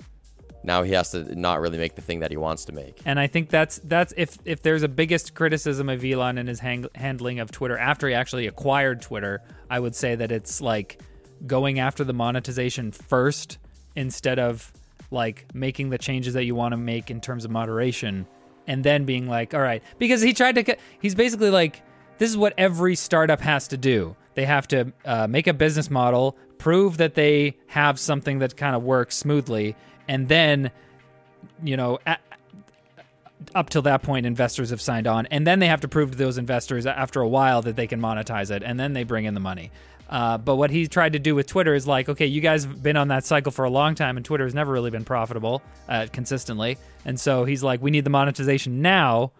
now 0.63 0.84
he 0.84 0.91
has 0.93 1.12
to 1.12 1.39
not 1.39 1.60
really 1.60 1.78
make 1.78 1.95
the 1.95 2.02
thing 2.02 2.19
that 2.19 2.32
he 2.32 2.38
wants 2.38 2.65
to 2.65 2.71
make. 2.71 3.02
And 3.06 3.19
I 3.19 3.28
think 3.28 3.50
that's 3.50 3.80
that's 3.84 4.13
if 4.17 4.38
if 4.45 4.62
there's 4.62 4.84
a 4.84 4.88
biggest 4.88 5.34
criticism 5.34 5.89
of 5.89 6.04
Elon 6.04 6.38
and 6.38 6.47
his 6.47 6.60
hang- 6.60 6.88
handling 6.95 7.39
of 7.39 7.52
Twitter 7.52 7.78
after 7.78 8.08
he 8.08 8.13
actually 8.13 8.47
acquired 8.47 9.02
Twitter, 9.02 9.41
I 9.69 9.80
would 9.80 9.95
say 9.95 10.15
that 10.15 10.32
it's 10.32 10.62
like 10.62 11.02
going 11.47 11.80
after 11.80 12.04
the 12.04 12.13
monetization 12.13 12.91
first 12.91 13.58
instead 13.95 14.39
of 14.39 14.71
like 15.10 15.45
making 15.54 15.89
the 15.89 15.97
changes 15.97 16.34
that 16.36 16.45
you 16.45 16.56
want 16.56 16.74
to 16.74 16.78
make 16.78 17.12
in 17.12 17.19
terms 17.19 17.43
of 17.43 17.52
moderation 17.52 18.28
and 18.67 18.84
then 18.84 19.06
being 19.06 19.28
like, 19.28 19.54
all 19.54 19.62
right, 19.62 19.84
because 19.97 20.21
he 20.21 20.34
tried 20.34 20.56
to 20.56 20.78
he's 21.02 21.15
basically 21.15 21.50
like 21.50 21.82
this 22.17 22.30
is 22.30 22.38
what 22.38 22.54
every 22.58 22.95
startup 22.95 23.41
has 23.41 23.67
to 23.69 23.78
do. 23.78 24.15
They 24.36 24.45
have 24.45 24.67
to 24.69 24.93
uh, 25.04 25.28
make 25.28 25.47
a 25.47 25.54
business 25.54 25.89
model, 25.89 26.38
prove 26.58 26.97
that 26.97 27.15
they 27.15 27.58
have 27.67 28.00
something 28.00 28.39
that 28.39 28.56
kind 28.56 28.76
of 28.76 28.84
works 28.84 29.17
smoothly, 29.17 29.76
and 30.08 30.28
then 30.28 30.72
you 31.64 31.78
know, 31.78 32.00
a 32.06 32.18
up 33.56 33.70
till 33.70 33.82
that 33.82 34.04
point, 34.04 34.26
investors 34.26 34.70
have 34.70 34.82
signed 34.82 35.08
on, 35.08 35.26
and 35.28 35.46
then 35.46 35.60
they 35.60 35.68
have 35.68 35.82
to 35.82 35.88
prove 35.88 36.12
to 36.12 36.18
those 36.18 36.38
investors 36.38 36.86
after 36.86 37.22
a 37.22 37.28
while 37.28 37.62
that 37.64 37.76
they 37.76 37.88
can 37.88 38.00
monetize 38.00 38.52
it, 38.52 38.64
and 38.64 38.80
then 38.80 38.94
they 38.94 39.04
bring 39.04 39.26
in 39.26 39.34
the 39.34 39.40
money. 39.40 39.72
Uh, 40.10 40.38
but 40.38 40.58
what 40.58 40.70
he 40.70 40.88
tried 40.88 41.14
to 41.14 41.20
do 41.20 41.34
with 41.34 41.48
Twitter 41.48 41.74
is 41.74 41.88
like, 41.88 42.10
okay, 42.10 42.26
you 42.26 42.42
guys 42.42 42.66
have 42.66 42.84
been 42.84 42.98
on 42.98 43.08
that 43.08 43.26
cycle 43.26 43.52
for 43.52 43.66
a 43.66 43.70
long 43.70 43.96
time, 43.96 44.18
and 44.18 44.26
Twitter 44.26 44.44
has 44.44 44.54
never 44.54 44.72
really 44.72 44.92
been 44.92 45.06
profitable 45.06 45.62
uh, 45.90 46.08
consistently, 46.12 46.78
and 47.06 47.20
so 47.20 47.46
he's 47.46 47.64
like, 47.64 47.82
we 47.82 47.92
need 47.92 48.04
the 48.04 48.10
monetization 48.10 48.82
now. 48.82 49.32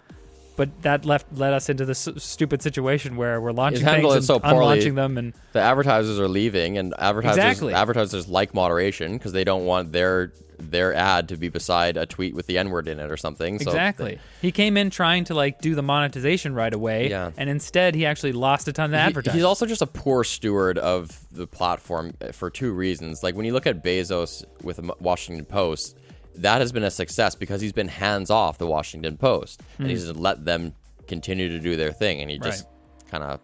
But 0.58 0.82
that 0.82 1.06
left 1.06 1.34
led 1.34 1.54
us 1.54 1.70
into 1.70 1.86
this 1.86 2.10
stupid 2.18 2.62
situation 2.62 3.16
where 3.16 3.40
we're 3.40 3.54
launching 3.54 3.86
things 3.86 4.14
and 4.14 4.24
so 4.24 4.38
poorly. 4.40 4.58
unlaunching 4.58 4.96
them, 4.96 5.18
and 5.18 5.34
The 5.54 5.60
advertisers 5.60 6.20
are 6.20 6.28
leaving, 6.28 6.78
and 6.78 6.94
advertisers 7.00 7.38
Exactly. 7.38 7.74
advertisers 7.74 8.28
like 8.28 8.54
moderation 8.54 9.14
because 9.14 9.32
they 9.32 9.46
don't 9.46 9.66
want 9.66 9.92
their 9.94 10.34
their 10.70 10.94
ad 10.94 11.30
to 11.30 11.38
be 11.38 11.50
beside 11.50 11.98
a 11.98 12.06
tweet 12.06 12.36
with 12.36 12.46
the 12.46 12.58
N 12.58 12.70
word 12.70 12.88
in 12.88 13.00
it 13.00 13.10
or 13.10 13.18
something. 13.18 13.58
So 13.60 13.72
exactly. 13.72 14.20
He 14.42 14.52
came 14.52 14.78
in 14.78 14.90
trying 14.90 15.24
to 15.26 15.34
like 15.34 15.62
do 15.62 15.74
the 15.76 15.82
monetization 15.82 16.54
right 16.54 16.74
away, 16.74 17.10
Yeah. 17.10 17.32
and 17.38 17.50
instead 17.50 17.96
he 17.96 18.06
actually 18.06 18.34
lost 18.34 18.68
a 18.68 18.74
ton 18.74 18.86
of 18.86 18.92
He- 18.92 18.98
advertising. 18.98 19.38
he's 19.38 19.46
also 19.46 19.66
just 19.66 19.82
a 19.82 19.88
poor 19.88 20.24
steward 20.24 20.78
of 20.78 21.18
the 21.32 21.48
platform 21.48 22.14
uh, 22.22 22.32
for 22.32 22.50
two 22.50 22.72
reasons. 22.74 23.24
Like 23.24 23.36
when 23.36 23.46
you 23.46 23.54
look 23.54 23.66
at 23.66 23.84
Bezos 23.84 24.44
with 24.64 24.78
the 24.78 24.94
Washington 25.00 25.46
Post, 25.46 25.98
that 26.36 26.62
has 26.62 26.72
been 26.72 26.84
a 26.84 26.92
success 26.92 27.36
because 27.36 27.60
he's 27.62 27.74
been 27.74 27.88
hands 27.88 28.30
off 28.30 28.58
the 28.58 28.68
Washington 28.68 29.18
Post 29.18 29.62
and 29.80 29.90
he's 29.90 30.06
just 30.06 30.20
let 30.20 30.46
them 30.46 30.74
continue 31.08 31.50
to 31.50 31.60
do 31.60 31.76
their 31.76 31.92
thing, 31.92 32.22
and 32.22 32.30
he 32.32 32.38
just 32.40 32.68
kind 33.10 33.24
of 33.24 33.40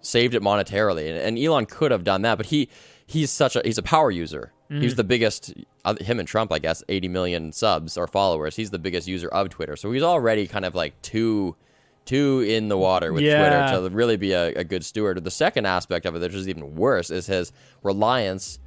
saved 0.00 0.34
it 0.34 0.42
monetarily. 0.42 1.08
And, 1.08 1.18
and 1.18 1.38
Elon 1.38 1.66
could 1.66 1.90
have 1.92 2.02
done 2.04 2.22
that, 2.22 2.36
but 2.36 2.46
he 2.46 2.68
he's 3.06 3.30
such 3.30 3.54
a 3.56 3.62
he's 3.64 3.78
a 3.78 3.82
power 3.82 4.10
user. 4.10 4.52
He's 4.68 4.94
the 4.96 5.04
biggest. 5.04 5.54
Uh, 5.84 5.94
him 6.00 6.18
and 6.18 6.26
Trump, 6.26 6.52
I 6.52 6.58
guess, 6.58 6.82
80 6.88 7.08
million 7.08 7.52
subs 7.52 7.96
or 7.96 8.06
followers. 8.08 8.56
He's 8.56 8.70
the 8.70 8.78
biggest 8.80 9.06
user 9.06 9.28
of 9.28 9.48
Twitter, 9.48 9.76
so 9.76 9.92
he's 9.92 10.02
already 10.02 10.46
kind 10.48 10.64
of 10.64 10.74
like 10.74 11.00
too 11.02 11.54
too 12.04 12.44
in 12.46 12.68
the 12.68 12.76
water 12.78 13.12
with 13.12 13.22
Yeah. 13.22 13.68
Twitter 13.70 13.88
to 13.88 13.94
really 13.94 14.16
be 14.16 14.32
a, 14.32 14.46
a 14.54 14.64
good 14.64 14.84
steward. 14.84 15.22
The 15.24 15.30
second 15.30 15.66
aspect 15.66 16.06
of 16.06 16.14
it, 16.16 16.20
which 16.22 16.34
is 16.34 16.48
even 16.48 16.74
worse, 16.76 17.10
is 17.10 17.26
his 17.26 17.52
reliance 17.82 18.58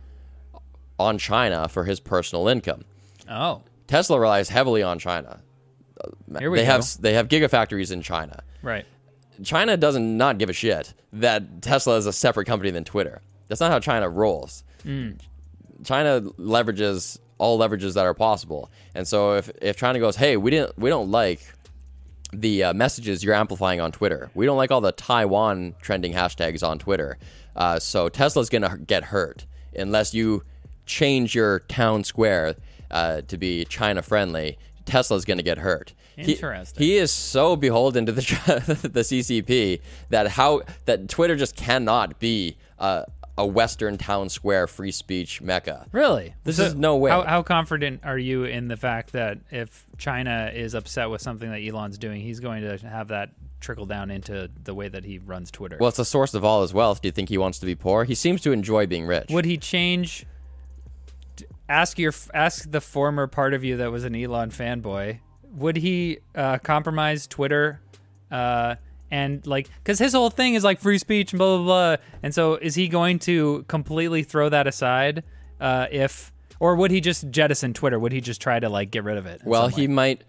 on 0.98 1.18
China 1.18 1.68
for 1.70 1.84
his 1.86 2.00
personal 2.00 2.48
income. 2.48 2.84
oh, 3.30 3.62
Tesla 3.88 4.20
relies 4.20 4.50
heavily 4.50 4.84
on 4.84 5.00
China. 5.00 5.40
here 6.38 6.52
we 6.52 6.60
they 6.60 6.66
go. 6.66 6.72
have 6.72 7.02
they 7.02 7.14
have 7.14 7.28
gigafactories 7.28 7.92
in 7.92 8.02
China. 8.02 8.44
right. 8.62 8.86
China 9.44 9.78
doesn't 9.78 10.18
not 10.18 10.38
give 10.38 10.50
a 10.50 10.54
shit 10.54 10.94
that 11.14 11.62
Tesla 11.62 11.96
is 11.96 12.06
a 12.06 12.12
separate 12.14 12.46
company 12.46 12.72
than 12.72 12.84
Twitter. 12.84 13.22
That's 13.48 13.62
not 13.62 13.72
how 13.72 13.80
China 13.80 14.10
rolls. 14.10 14.64
China 15.84 16.22
leverages 16.38 17.20
all 17.38 17.58
leverages 17.58 17.94
that 17.94 18.06
are 18.06 18.14
possible, 18.14 18.70
and 18.96 19.08
so 19.08 19.34
if 19.34 19.50
if 19.62 19.78
China 19.78 20.00
goes, 20.00 20.16
hey, 20.16 20.38
we 20.38 20.52
didn't 20.52 20.78
we 20.78 20.90
don't 20.90 21.12
like 21.12 21.42
the 22.32 22.66
uh, 22.66 22.74
messages 22.74 23.24
you're 23.24 23.34
amplifying 23.34 23.82
on 23.82 23.92
Twitter. 23.92 24.30
We 24.36 24.46
don't 24.46 24.58
like 24.58 24.72
all 24.72 24.82
the 24.82 24.92
Taiwan 24.92 25.74
trending 25.82 26.14
hashtags 26.14 26.68
on 26.68 26.78
Twitter. 26.78 27.18
Uh, 27.56 27.80
so 27.80 28.08
Tesla's 28.08 28.50
gonna 28.50 28.78
get 28.78 29.06
hurt 29.06 29.46
unless 29.76 30.14
you 30.14 30.44
change 30.86 31.36
your 31.36 31.60
town 31.62 32.04
square 32.04 32.56
uh, 32.92 33.22
to 33.22 33.38
be 33.38 33.66
China 33.66 34.02
friendly, 34.02 34.58
Tesla's 34.86 35.26
going 35.26 35.38
to 35.38 35.44
get 35.44 35.60
hurt. 35.60 35.94
He- 36.16 36.34
Interesting. 36.34 36.84
He, 36.84 36.98
is 36.98 37.12
so 37.12 37.56
beholden 37.56 38.06
to 38.08 38.12
the 38.12 38.22
the 38.92 39.02
CCP 39.02 39.80
that 40.10 40.28
how 40.28 40.64
that 40.86 41.08
Twitter 41.08 41.38
just 41.38 41.56
cannot 41.56 42.20
be 42.20 42.58
uh, 42.78 43.04
a 43.40 43.46
Western 43.46 43.98
town 43.98 44.28
square 44.28 44.68
free 44.68 44.92
speech 44.92 45.42
mecca. 45.42 45.88
Really? 45.94 46.36
This 46.44 46.60
is 46.60 46.76
no 46.76 46.98
way. 46.98 47.10
How, 47.10 47.24
how 47.24 47.42
confident 47.42 48.02
are 48.04 48.18
you 48.18 48.44
in 48.44 48.68
the 48.68 48.76
fact 48.76 49.14
that 49.14 49.40
if 49.50 49.86
China 49.98 50.52
is 50.54 50.74
upset 50.74 51.10
with 51.10 51.22
something 51.22 51.50
that 51.50 51.62
Elon's 51.62 51.98
doing, 51.98 52.20
he's 52.20 52.42
going 52.42 52.64
to 52.64 52.78
have 52.86 53.08
that 53.08 53.30
trickle 53.62 53.86
down 53.86 54.12
into 54.12 54.50
the 54.66 54.74
way 54.74 54.90
that 54.90 55.06
he 55.06 55.20
runs 55.20 55.52
Twitter? 55.52 55.78
Well, 55.80 55.88
it's 55.88 55.98
the 55.98 56.04
source 56.04 56.34
of 56.34 56.44
all 56.44 56.64
his 56.64 56.74
wealth. 56.74 57.02
Do 57.02 57.08
you 57.08 57.14
think 57.14 57.30
he 57.30 57.38
wants 57.38 57.60
to 57.60 57.66
be 57.66 57.76
poor? 57.76 58.04
He 58.04 58.14
seems 58.14 58.42
to 58.42 58.52
enjoy 58.52 58.88
being 58.88 59.08
rich. 59.08 59.30
Would 59.30 59.46
he 59.46 59.58
change? 59.58 60.26
Ask 61.70 61.98
your 61.98 62.14
ask 62.34 62.70
the 62.70 62.82
former 62.82 63.26
part 63.26 63.54
of 63.54 63.64
you 63.64 63.78
that 63.78 63.90
was 63.90 64.04
an 64.04 64.16
Elon 64.16 64.50
fanboy. 64.50 65.20
Would 65.54 65.78
he 65.78 66.20
uh, 66.36 66.58
compromise 66.58 67.26
Twitter? 67.26 67.80
Uh, 68.30 68.76
and 69.12 69.46
like, 69.48 69.70
because 69.84 70.00
his 70.00 70.14
whole 70.14 70.30
thing 70.30 70.54
is 70.54 70.64
like 70.64 70.80
free 70.80 70.98
speech 70.98 71.34
and 71.34 71.38
blah 71.38 71.58
blah 71.58 71.66
blah. 71.66 72.04
And 72.24 72.34
so, 72.34 72.56
is 72.56 72.76
he 72.76 72.88
going 72.88 73.20
to 73.20 73.64
completely 73.68 74.24
throw 74.24 74.50
that 74.50 74.68
aside? 74.68 75.24
Uh, 75.60 75.88
if 75.92 76.32
or 76.60 76.76
would 76.76 76.92
he 76.92 77.02
just 77.02 77.30
jettison 77.30 77.74
Twitter? 77.74 77.98
Would 77.98 78.12
he 78.12 78.22
just 78.22 78.42
try 78.42 78.60
to 78.60 78.70
like 78.70 78.92
get 78.92 79.04
rid 79.04 79.18
of 79.18 79.26
it? 79.26 79.42
Well, 79.44 79.68
he 79.68 79.88
might. 79.88 80.24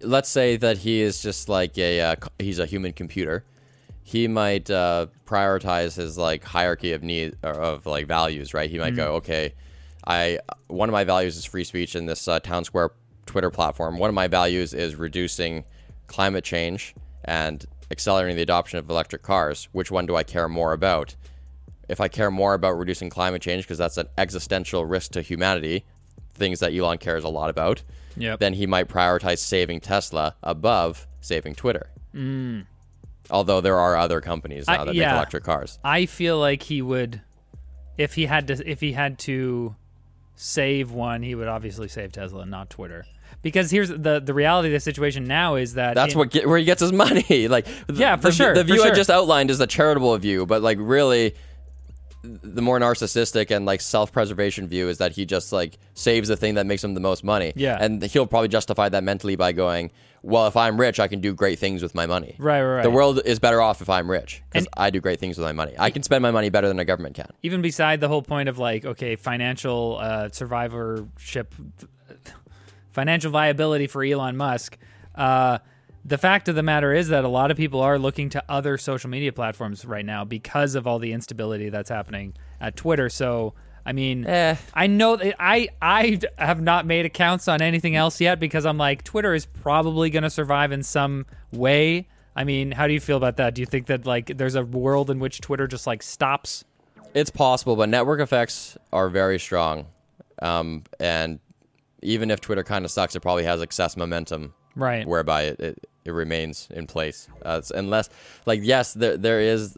Let's 0.00 0.28
say 0.28 0.56
that 0.56 0.78
he 0.78 1.00
is 1.00 1.22
just 1.22 1.48
like 1.48 1.78
a 1.78 2.00
uh, 2.00 2.16
he's 2.38 2.58
a 2.58 2.66
human 2.66 2.92
computer. 2.92 3.44
He 4.04 4.26
might 4.26 4.68
uh, 4.68 5.06
prioritize 5.26 5.96
his 5.96 6.18
like 6.18 6.42
hierarchy 6.42 6.92
of 6.92 7.04
need 7.04 7.36
or 7.44 7.52
of 7.52 7.86
like 7.86 8.06
values, 8.06 8.52
right? 8.52 8.68
He 8.68 8.78
might 8.78 8.96
go, 8.96 9.14
okay, 9.14 9.54
I 10.06 10.40
one 10.66 10.88
of 10.88 10.92
my 10.92 11.04
values 11.04 11.36
is 11.36 11.44
free 11.44 11.64
speech 11.64 11.94
in 11.94 12.06
this 12.06 12.26
uh, 12.26 12.40
town 12.40 12.64
square 12.64 12.90
Twitter 13.26 13.50
platform. 13.50 13.98
One 13.98 14.08
of 14.08 14.14
my 14.14 14.26
values 14.26 14.74
is 14.74 14.96
reducing 14.96 15.64
climate 16.08 16.44
change 16.44 16.94
and 17.24 17.64
accelerating 17.92 18.34
the 18.36 18.42
adoption 18.42 18.80
of 18.80 18.90
electric 18.90 19.22
cars. 19.22 19.68
Which 19.70 19.90
one 19.92 20.06
do 20.06 20.16
I 20.16 20.24
care 20.24 20.48
more 20.48 20.72
about? 20.72 21.14
If 21.88 22.00
I 22.00 22.08
care 22.08 22.30
more 22.30 22.54
about 22.54 22.72
reducing 22.78 23.10
climate 23.10 23.42
change 23.42 23.62
because 23.64 23.78
that's 23.78 23.98
an 23.98 24.08
existential 24.18 24.84
risk 24.84 25.12
to 25.12 25.22
humanity, 25.22 25.84
things 26.34 26.58
that 26.60 26.72
Elon 26.74 26.98
cares 26.98 27.22
a 27.22 27.28
lot 27.28 27.50
about, 27.50 27.82
Yep. 28.16 28.40
then 28.40 28.54
he 28.54 28.66
might 28.66 28.88
prioritize 28.88 29.38
saving 29.38 29.80
Tesla 29.80 30.34
above 30.42 31.06
saving 31.20 31.54
Twitter. 31.54 31.90
Hmm. 32.12 32.60
Although 33.30 33.60
there 33.60 33.78
are 33.78 33.96
other 33.96 34.20
companies 34.20 34.66
now 34.66 34.82
I- 34.82 34.84
that 34.86 34.94
yeah. 34.94 35.08
make 35.08 35.16
electric 35.16 35.44
cars. 35.44 35.78
I 35.84 36.06
feel 36.06 36.38
like 36.38 36.62
he 36.64 36.82
would, 36.82 37.20
if 37.98 38.14
he 38.14 38.26
had 38.26 38.48
to, 38.48 38.68
if 38.70 38.80
he 38.80 38.92
had 38.92 39.18
to 39.20 39.76
save 40.34 40.90
one, 40.92 41.22
he 41.22 41.34
would 41.34 41.48
obviously 41.48 41.88
save 41.88 42.12
Tesla, 42.12 42.44
not 42.46 42.68
Twitter. 42.70 43.04
Because 43.42 43.70
here's 43.70 43.88
the 43.88 44.20
the 44.24 44.32
reality 44.34 44.68
of 44.68 44.72
the 44.72 44.80
situation 44.80 45.24
now 45.24 45.56
is 45.56 45.74
that 45.74 45.94
That's 45.94 46.12
in- 46.12 46.18
what 46.18 46.30
get, 46.30 46.48
where 46.48 46.58
he 46.58 46.64
gets 46.64 46.80
his 46.80 46.92
money. 46.92 47.48
like, 47.48 47.66
the- 47.88 47.94
Yeah, 47.94 48.16
for 48.16 48.28
the, 48.28 48.32
sure, 48.32 48.54
The 48.54 48.64
view 48.64 48.82
I 48.82 48.90
just 48.92 49.10
outlined 49.10 49.50
is 49.50 49.58
the 49.58 49.66
charitable 49.66 50.16
view, 50.18 50.46
but 50.46 50.62
like 50.62 50.78
really, 50.80 51.34
the 52.22 52.62
more 52.62 52.78
narcissistic 52.78 53.50
and 53.50 53.66
like 53.66 53.80
self-preservation 53.80 54.68
view 54.68 54.88
is 54.88 54.98
that 54.98 55.10
he 55.10 55.26
just 55.26 55.52
like 55.52 55.76
saves 55.94 56.28
the 56.28 56.36
thing 56.36 56.54
that 56.54 56.66
makes 56.66 56.84
him 56.84 56.94
the 56.94 57.00
most 57.00 57.24
money. 57.24 57.52
Yeah. 57.56 57.78
and 57.80 58.00
he'll 58.02 58.26
probably 58.28 58.46
justify 58.48 58.88
that 58.90 59.02
mentally 59.02 59.34
by 59.34 59.50
going, 59.50 59.90
"Well, 60.22 60.46
if 60.46 60.56
I'm 60.56 60.78
rich, 60.78 61.00
I 61.00 61.08
can 61.08 61.20
do 61.20 61.34
great 61.34 61.58
things 61.58 61.82
with 61.82 61.96
my 61.96 62.06
money." 62.06 62.36
Right, 62.38 62.62
right, 62.62 62.74
right. 62.76 62.82
The 62.84 62.90
world 62.90 63.20
is 63.24 63.40
better 63.40 63.60
off 63.60 63.82
if 63.82 63.90
I'm 63.90 64.08
rich 64.08 64.40
because 64.52 64.68
I 64.76 64.90
do 64.90 65.00
great 65.00 65.18
things 65.18 65.36
with 65.36 65.44
my 65.44 65.50
money. 65.52 65.74
I 65.76 65.90
can 65.90 66.04
spend 66.04 66.22
my 66.22 66.30
money 66.30 66.48
better 66.48 66.68
than 66.68 66.78
a 66.78 66.84
government 66.84 67.16
can. 67.16 67.28
even 67.42 67.60
beside 67.60 67.98
the 68.00 68.06
whole 68.06 68.22
point 68.22 68.48
of 68.48 68.56
like 68.56 68.84
okay 68.84 69.16
financial 69.16 69.98
uh, 70.00 70.28
survivorship 70.30 71.52
financial 72.92 73.30
viability 73.30 73.86
for 73.86 74.04
elon 74.04 74.36
musk. 74.36 74.78
Uh, 75.14 75.58
the 76.04 76.18
fact 76.18 76.48
of 76.48 76.54
the 76.54 76.62
matter 76.62 76.92
is 76.92 77.08
that 77.08 77.24
a 77.24 77.28
lot 77.28 77.50
of 77.50 77.56
people 77.56 77.80
are 77.80 77.98
looking 77.98 78.28
to 78.30 78.42
other 78.48 78.76
social 78.76 79.08
media 79.08 79.32
platforms 79.32 79.84
right 79.84 80.04
now 80.04 80.24
because 80.24 80.74
of 80.74 80.86
all 80.86 80.98
the 80.98 81.12
instability 81.12 81.68
that's 81.68 81.88
happening 81.90 82.34
at 82.60 82.76
twitter. 82.76 83.08
So 83.08 83.54
i 83.84 83.92
mean 83.92 84.24
Eh. 84.26 84.54
i 84.74 84.86
know 84.86 85.16
that 85.16 85.34
i 85.40 85.68
i 85.80 86.18
have 86.38 86.60
not 86.60 86.86
made 86.86 87.04
accounts 87.04 87.48
on 87.48 87.60
anything 87.60 87.96
else 87.96 88.20
yet 88.20 88.38
because 88.38 88.64
i'm 88.64 88.78
like 88.78 89.02
twitter 89.02 89.34
is 89.34 89.44
probably 89.44 90.08
going 90.08 90.22
to 90.22 90.30
survive 90.30 90.70
in 90.70 90.84
some 90.84 91.26
way. 91.52 92.06
I 92.36 92.44
mean 92.44 92.70
how 92.72 92.86
do 92.86 92.94
you 92.94 93.00
feel 93.00 93.16
about 93.16 93.36
that? 93.38 93.54
Do 93.54 93.60
you 93.62 93.66
think 93.66 93.86
that 93.86 94.06
like 94.06 94.36
there's 94.38 94.54
a 94.54 94.64
world 94.64 95.10
in 95.10 95.18
which 95.18 95.40
twitter 95.40 95.66
just 95.66 95.86
like 95.86 96.02
stops? 96.02 96.64
It's 97.14 97.30
possible, 97.30 97.76
but 97.76 97.88
network 97.88 98.20
effects 98.20 98.76
are 98.92 99.08
very 99.08 99.38
strong. 99.38 99.86
Um, 100.40 100.84
and 100.98 101.40
even 102.02 102.30
if 102.30 102.40
Twitter 102.40 102.64
kind 102.64 102.84
of 102.84 102.90
sucks, 102.90 103.14
it 103.16 103.20
probably 103.20 103.44
has 103.44 103.62
excess 103.62 103.96
momentum, 103.96 104.54
Right. 104.74 105.06
Whereby 105.06 105.42
it, 105.42 105.60
it, 105.60 105.86
it 106.04 106.10
remains 106.12 106.68
in 106.70 106.86
place. 106.86 107.28
Uh, 107.44 107.60
unless, 107.74 108.08
like, 108.46 108.60
yes, 108.62 108.94
there 108.94 109.16
there 109.16 109.40
is 109.40 109.76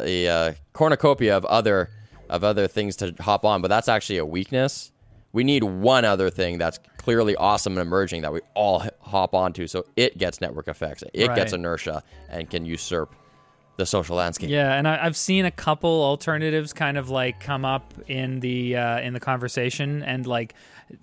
a 0.00 0.28
uh, 0.28 0.52
cornucopia 0.72 1.36
of 1.36 1.44
other 1.44 1.90
of 2.30 2.44
other 2.44 2.66
things 2.66 2.96
to 2.96 3.14
hop 3.20 3.44
on, 3.44 3.60
but 3.60 3.68
that's 3.68 3.88
actually 3.88 4.18
a 4.18 4.24
weakness. 4.26 4.92
We 5.32 5.44
need 5.44 5.62
one 5.62 6.04
other 6.04 6.30
thing 6.30 6.58
that's 6.58 6.78
clearly 6.96 7.36
awesome 7.36 7.74
and 7.74 7.82
emerging 7.86 8.22
that 8.22 8.32
we 8.32 8.40
all 8.54 8.82
hop 9.00 9.34
onto, 9.34 9.66
so 9.66 9.84
it 9.96 10.18
gets 10.18 10.40
network 10.40 10.68
effects, 10.68 11.04
it 11.12 11.34
gets 11.34 11.52
inertia, 11.52 12.02
and 12.28 12.48
can 12.50 12.64
usurp 12.64 13.14
the 13.80 13.86
social 13.86 14.16
landscape. 14.16 14.50
Yeah, 14.50 14.74
and 14.74 14.86
I, 14.86 15.04
I've 15.04 15.16
seen 15.16 15.44
a 15.44 15.50
couple 15.50 15.90
alternatives 16.02 16.72
kind 16.72 16.96
of 16.96 17.10
like 17.10 17.40
come 17.40 17.64
up 17.64 17.92
in 18.06 18.40
the 18.40 18.76
uh, 18.76 19.00
in 19.00 19.14
the 19.14 19.20
conversation, 19.20 20.02
and 20.02 20.26
like 20.26 20.54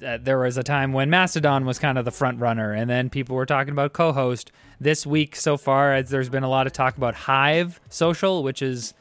uh, 0.05 0.19
there 0.21 0.37
was 0.37 0.57
a 0.57 0.63
time 0.63 0.93
when 0.93 1.09
Mastodon 1.09 1.65
was 1.65 1.79
kind 1.79 1.97
of 1.97 2.05
the 2.05 2.11
front 2.11 2.39
runner, 2.39 2.71
and 2.71 2.89
then 2.89 3.09
people 3.09 3.35
were 3.35 3.45
talking 3.45 3.71
about 3.73 3.93
Cohost. 3.93 4.51
This 4.79 5.07
week 5.07 5.35
so 5.35 5.57
far, 5.57 5.93
as 5.93 6.11
there's 6.11 6.29
been 6.29 6.43
a 6.43 6.49
lot 6.49 6.67
of 6.67 6.73
talk 6.73 6.97
about 6.97 7.15
Hive 7.15 7.81
Social, 7.89 8.43
which 8.43 8.61
is 8.61 8.93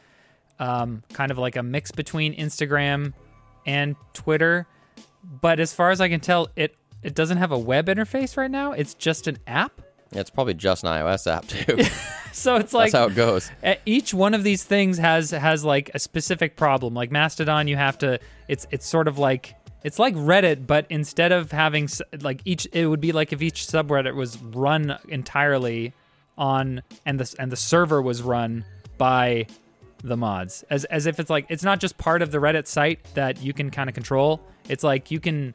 um, 0.59 1.03
kind 1.12 1.31
of 1.31 1.37
like 1.37 1.57
a 1.57 1.62
mix 1.62 1.93
between 1.93 2.35
Instagram 2.35 3.12
and 3.67 3.95
Twitter. 4.15 4.67
But 5.23 5.61
as 5.61 5.75
far 5.75 5.91
as 5.91 6.01
I 6.01 6.09
can 6.09 6.21
tell, 6.21 6.49
it 6.57 6.75
it 7.03 7.15
doesn't 7.15 7.37
have 7.37 7.53
a 7.53 7.59
web 7.59 7.89
interface 7.89 8.39
right 8.39 8.51
now. 8.51 8.73
It's 8.73 8.95
just 8.95 9.27
an 9.27 9.39
app. 9.47 9.83
It's 10.12 10.31
probably 10.31 10.55
just 10.55 10.85
an 10.85 10.90
iOS 10.90 11.31
app 11.31 11.47
too. 11.47 11.79
So 12.37 12.57
it's 12.57 12.75
like 12.75 12.92
That's 12.92 13.01
how 13.01 13.09
it 13.09 13.14
goes. 13.14 13.51
Each 13.87 14.12
one 14.12 14.35
of 14.35 14.45
these 14.45 14.62
things 14.62 14.99
has 14.99 15.31
has 15.31 15.64
like 15.64 15.90
a 15.95 15.99
specific 15.99 16.55
problem 16.55 16.92
like 16.92 17.11
mastodon 17.11 17.66
you 17.66 17.77
have 17.77 17.97
to 17.99 18.21
it's 18.47 18.66
it's 18.71 18.87
sort 18.87 19.09
of 19.09 19.19
like 19.19 19.55
it's 19.83 19.99
like 19.99 20.14
reddit 20.14 20.66
but 20.66 20.85
instead 20.90 21.33
of 21.33 21.51
having 21.51 21.88
like 22.21 22.42
each 22.45 22.69
it 22.73 22.87
would 22.87 23.01
be 23.01 23.12
like 23.12 23.33
if 23.33 23.40
each 23.40 23.66
subreddit 23.66 24.14
was 24.14 24.37
run 24.38 24.99
entirely 25.09 25.95
on 26.37 26.83
and 27.07 27.19
the 27.19 27.35
and 27.38 27.51
the 27.51 27.57
server 27.57 28.03
was 28.03 28.21
run 28.21 28.66
by 28.99 29.47
the 30.05 30.16
mods 30.16 30.62
as 30.69 30.85
as 30.85 31.07
if 31.07 31.19
it's 31.19 31.31
like 31.31 31.47
it's 31.49 31.64
not 31.64 31.81
just 31.81 31.97
part 31.97 32.21
of 32.21 32.31
the 32.33 32.38
reddit 32.38 32.66
site 32.66 33.03
that 33.14 33.42
you 33.42 33.55
can 33.55 33.71
kind 33.71 33.88
of 33.88 33.95
control 33.95 34.42
it's 34.69 34.85
like 34.85 35.11
you 35.11 35.21
can 35.21 35.55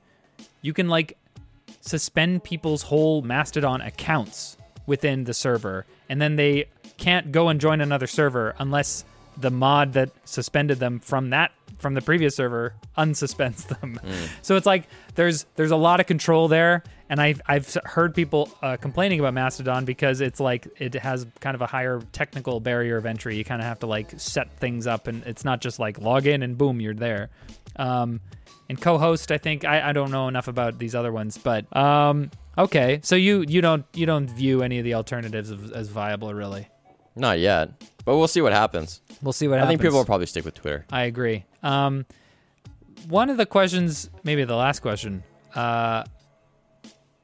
you 0.63 0.73
can 0.73 0.89
like 0.89 1.15
suspend 1.81 2.43
people's 2.43 2.83
whole 2.83 3.21
Mastodon 3.21 3.81
accounts 3.81 4.57
within 4.85 5.25
the 5.25 5.33
server, 5.33 5.85
and 6.09 6.21
then 6.21 6.35
they 6.35 6.65
can't 6.97 7.31
go 7.31 7.49
and 7.49 7.59
join 7.59 7.81
another 7.81 8.07
server 8.07 8.55
unless 8.59 9.03
the 9.37 9.51
mod 9.51 9.93
that 9.93 10.11
suspended 10.25 10.79
them 10.79 10.99
from 10.99 11.29
that 11.31 11.51
from 11.81 11.95
the 11.95 12.01
previous 12.01 12.35
server 12.35 12.73
unsuspends 12.97 13.67
them. 13.79 13.99
So 14.41 14.55
it's 14.55 14.65
like 14.65 14.87
there's 15.15 15.45
there's 15.55 15.71
a 15.71 15.75
lot 15.75 15.99
of 15.99 16.05
control 16.05 16.47
there, 16.47 16.83
and 17.09 17.19
I've 17.19 17.41
I've 17.47 17.73
heard 17.83 18.13
people 18.15 18.49
uh, 18.61 18.77
complaining 18.77 19.19
about 19.19 19.33
Mastodon 19.33 19.83
because 19.83 20.21
it's 20.21 20.39
like 20.39 20.67
it 20.77 20.93
has 20.93 21.25
kind 21.39 21.55
of 21.55 21.61
a 21.61 21.67
higher 21.67 22.01
technical 22.11 22.59
barrier 22.59 22.97
of 22.97 23.05
entry. 23.05 23.35
You 23.35 23.43
kind 23.43 23.61
of 23.61 23.67
have 23.67 23.79
to 23.79 23.87
like 23.87 24.13
set 24.17 24.55
things 24.59 24.87
up, 24.87 25.07
and 25.07 25.23
it's 25.25 25.43
not 25.43 25.59
just 25.59 25.79
like 25.79 25.99
log 25.99 26.27
in 26.27 26.43
and 26.43 26.57
boom 26.57 26.79
you're 26.79 26.93
there. 26.93 27.29
Um, 27.75 28.21
and 28.71 28.79
Cohost, 28.79 29.33
I 29.33 29.37
think 29.37 29.65
I, 29.65 29.89
I 29.89 29.91
don't 29.91 30.11
know 30.11 30.29
enough 30.29 30.47
about 30.47 30.79
these 30.79 30.95
other 30.95 31.11
ones, 31.11 31.37
but 31.37 31.75
um, 31.75 32.31
okay. 32.57 33.01
So 33.03 33.17
you 33.17 33.43
you 33.45 33.59
don't 33.59 33.85
you 33.93 34.05
don't 34.05 34.29
view 34.29 34.63
any 34.63 34.79
of 34.79 34.85
the 34.85 34.93
alternatives 34.93 35.51
as, 35.51 35.71
as 35.71 35.89
viable, 35.89 36.33
really? 36.33 36.69
Not 37.13 37.39
yet, 37.39 37.71
but 38.05 38.15
we'll 38.15 38.29
see 38.29 38.39
what 38.39 38.53
happens. 38.53 39.01
We'll 39.21 39.33
see 39.33 39.49
what 39.49 39.55
happens. 39.55 39.63
I 39.63 39.71
happens. 39.73 39.81
think 39.81 39.81
people 39.81 39.97
will 39.97 40.05
probably 40.05 40.25
stick 40.25 40.45
with 40.45 40.53
Twitter. 40.53 40.85
I 40.89 41.03
agree. 41.03 41.43
Um, 41.63 42.05
one 43.09 43.29
of 43.29 43.35
the 43.35 43.45
questions, 43.45 44.09
maybe 44.23 44.45
the 44.45 44.55
last 44.55 44.79
question, 44.79 45.21
uh, 45.53 46.05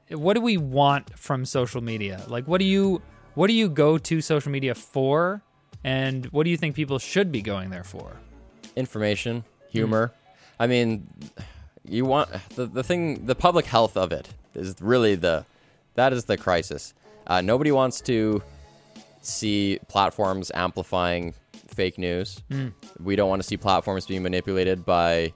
what 0.10 0.34
do 0.34 0.42
we 0.42 0.58
want 0.58 1.18
from 1.18 1.46
social 1.46 1.80
media? 1.80 2.26
Like, 2.28 2.46
what 2.46 2.58
do 2.58 2.66
you 2.66 3.02
what 3.36 3.48
do 3.48 3.54
you 3.54 3.70
go 3.70 3.98
to 3.98 4.20
social 4.20 4.52
media 4.52 4.76
for, 4.76 5.42
and 5.86 6.26
what 6.26 6.44
do 6.44 6.50
you 6.50 6.58
think 6.58 6.76
people 6.76 7.00
should 7.00 7.32
be 7.32 7.42
going 7.42 7.70
there 7.70 7.86
for? 7.86 8.18
Information, 8.76 9.46
humor. 9.70 10.12
I 10.60 10.67
mean, 10.67 11.08
you 11.86 12.06
want 12.06 12.30
the 12.56 12.65
the 12.65 12.84
thing. 12.84 13.26
The 13.26 13.36
public 13.36 13.65
health 13.65 13.96
of 13.98 14.12
it 14.12 14.30
is 14.56 14.76
really 14.82 15.15
the 15.15 15.46
that 15.96 16.13
is 16.13 16.26
the 16.26 16.38
crisis. 16.38 16.93
Uh, 17.28 17.41
nobody 17.41 17.72
wants 17.72 18.02
to 18.02 18.41
see 19.22 19.80
platforms 19.88 20.52
amplifying 20.54 21.34
fake 21.67 21.98
news. 21.98 22.41
We 23.00 23.15
don't 23.15 23.30
want 23.30 23.41
to 23.41 23.48
see 23.48 23.58
platforms 23.58 24.06
being 24.06 24.24
manipulated 24.24 24.86
by 24.86 25.34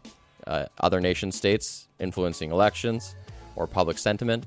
uh, 0.47 0.65
other 0.79 0.99
nation 1.01 1.31
states 1.31 1.87
influencing 1.99 2.51
elections. 2.51 3.15
or 3.57 3.67
public 3.67 3.97
sentiment. 3.97 4.45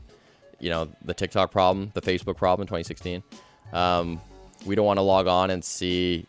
You 0.60 0.70
know, 0.70 0.88
the 1.04 1.12
TikTok 1.12 1.50
problem, 1.52 1.90
the 1.94 2.00
Facebook 2.00 2.36
problem 2.38 2.62
in 2.62 2.66
2016. 2.68 3.22
Um, 3.74 4.18
we 4.64 4.74
don't 4.74 4.86
want 4.86 4.96
to 4.96 5.02
log 5.02 5.26
on 5.26 5.50
and 5.50 5.62
see 5.62 6.26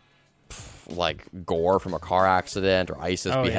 pff, 0.49 0.95
like 0.97 1.25
gore 1.45 1.79
from 1.79 1.93
a 1.93 1.99
car 1.99 2.27
accident 2.27 2.89
or 2.91 2.99
ISIS 3.01 3.33
Oh, 3.33 3.43
yeah. 3.45 3.53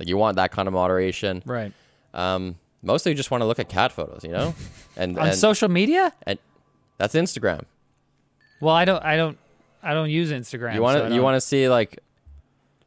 Like 0.00 0.08
you 0.08 0.16
want 0.16 0.36
that 0.36 0.50
kind 0.50 0.66
of 0.66 0.72
moderation. 0.72 1.42
Right. 1.44 1.72
Um, 2.14 2.56
mostly, 2.82 3.12
you 3.12 3.16
just 3.16 3.30
want 3.30 3.42
to 3.42 3.46
look 3.46 3.58
at 3.58 3.68
cat 3.68 3.92
photos. 3.92 4.24
You 4.24 4.32
know, 4.32 4.54
and 4.96 5.18
On 5.18 5.28
and, 5.28 5.36
social 5.36 5.68
media? 5.68 6.12
and 6.22 6.38
that's 6.96 7.14
Instagram. 7.14 7.64
Well, 8.60 8.74
I 8.74 8.86
don't 8.86 9.04
I 9.04 9.16
don't 9.16 9.38
I 9.82 9.92
don't 9.92 10.08
use 10.10 10.32
Instagram. 10.32 10.74
You 10.74 10.82
want 10.82 10.98
so 10.98 11.08
to 11.10 11.14
you 11.14 11.22
want 11.22 11.36
to 11.36 11.40
see 11.42 11.68
like 11.68 11.98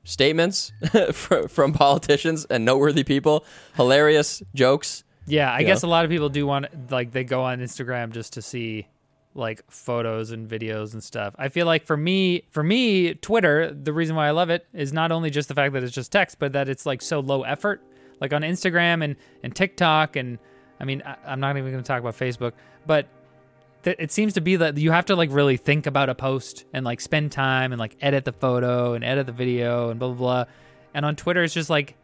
statements 0.04 0.72
from 1.14 1.74
politicians 1.74 2.46
and 2.46 2.66
noteworthy 2.66 3.04
people, 3.04 3.46
hilarious 3.76 4.42
jokes. 4.56 5.04
Yeah, 5.28 5.54
I 5.54 5.62
guess 5.62 5.84
know? 5.84 5.90
a 5.90 5.92
lot 5.92 6.06
of 6.06 6.12
people 6.12 6.30
do 6.30 6.48
want 6.48 6.92
like 6.92 7.12
they 7.12 7.24
go 7.24 7.44
on 7.44 7.60
Instagram 7.60 8.12
just 8.12 8.34
to 8.34 8.42
see 8.42 8.88
like 9.36 9.64
photos 9.72 10.32
and 10.32 10.48
videos 10.50 10.94
and 10.94 11.04
stuff. 11.04 11.36
I 11.38 11.50
feel 11.50 11.66
like 11.66 11.86
for 11.86 11.98
me, 11.98 12.44
for 12.52 12.64
me, 12.64 13.14
Twitter, 13.16 13.74
the 13.74 13.94
reason 13.94 14.16
why 14.16 14.28
I 14.28 14.32
love 14.32 14.50
it 14.50 14.68
is 14.74 14.94
not 14.94 15.12
only 15.12 15.30
just 15.30 15.48
the 15.48 15.56
fact 15.56 15.74
that 15.74 15.84
it's 15.84 15.94
just 15.94 16.12
text, 16.12 16.40
but 16.40 16.54
that 16.54 16.70
it's 16.70 16.86
like 16.86 17.02
so 17.02 17.20
low 17.20 17.44
effort. 17.44 17.82
Like 18.22 18.34
on 18.34 18.42
Instagram 18.42 19.04
and 19.04 19.16
and 19.44 19.56
TikTok 19.56 20.16
and 20.16 20.40
I 20.80 20.86
mean, 20.86 21.02
I, 21.06 21.16
I'm 21.26 21.40
not 21.40 21.58
even 21.58 21.72
going 21.72 21.84
to 21.84 21.88
talk 21.88 22.00
about 22.00 22.18
Facebook, 22.18 22.54
but 22.86 23.08
th- 23.84 23.98
it 24.00 24.12
seems 24.12 24.34
to 24.34 24.42
be 24.42 24.56
that 24.58 24.78
you 24.78 24.92
have 24.92 25.06
to 25.06 25.16
like 25.16 25.32
really 25.32 25.58
think 25.58 25.86
about 25.86 26.10
a 26.10 26.16
post 26.16 26.66
and 26.74 26.86
like 26.86 27.02
spend 27.02 27.32
time 27.32 27.72
and 27.72 27.80
like 27.80 27.96
edit 28.02 28.26
the 28.26 28.34
photo 28.34 28.94
and 28.94 29.04
edit 29.04 29.26
the 29.26 29.34
video 29.34 29.90
and 29.90 30.00
blah 30.00 30.10
blah 30.10 30.18
blah. 30.18 30.46
And 30.94 31.06
on 31.06 31.16
Twitter, 31.16 31.44
it's 31.44 31.54
just 31.54 31.70
like 31.70 31.96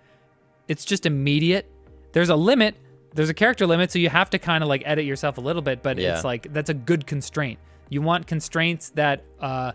it's 0.67 0.85
just 0.85 1.05
immediate. 1.05 1.69
There's 2.11 2.29
a 2.29 2.35
limit. 2.35 2.75
There's 3.13 3.29
a 3.29 3.33
character 3.33 3.65
limit, 3.67 3.91
so 3.91 3.99
you 3.99 4.09
have 4.09 4.29
to 4.31 4.39
kind 4.39 4.63
of 4.63 4.67
like 4.69 4.83
edit 4.85 5.05
yourself 5.05 5.37
a 5.37 5.41
little 5.41 5.61
bit. 5.61 5.81
But 5.83 5.97
Yeah. 5.97 6.15
it's 6.15 6.23
like 6.23 6.51
that's 6.53 6.69
a 6.69 6.73
good 6.73 7.07
constraint. 7.07 7.59
You 7.89 8.01
want 8.01 8.27
constraints 8.27 8.91
that 8.91 9.23
uh, 9.39 9.71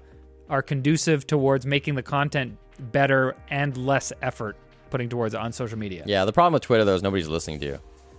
are 0.49 0.63
conducive 0.63 1.27
towards 1.27 1.67
making 1.67 1.95
the 1.97 2.03
content 2.03 2.57
better 2.79 3.35
and 3.49 3.77
less 3.77 4.13
effort 4.23 4.57
putting 4.91 5.09
towards 5.09 5.35
it 5.35 5.41
on 5.41 5.53
social 5.53 5.79
media. 5.79 6.05
Yeah, 6.07 6.25
the 6.25 6.33
problem 6.33 6.53
with 6.53 6.63
Twitter 6.63 6.85
though 6.85 6.95
is 6.95 7.03
nobody's 7.03 7.29
listening 7.29 7.59
to 7.61 7.67
you. 7.67 7.79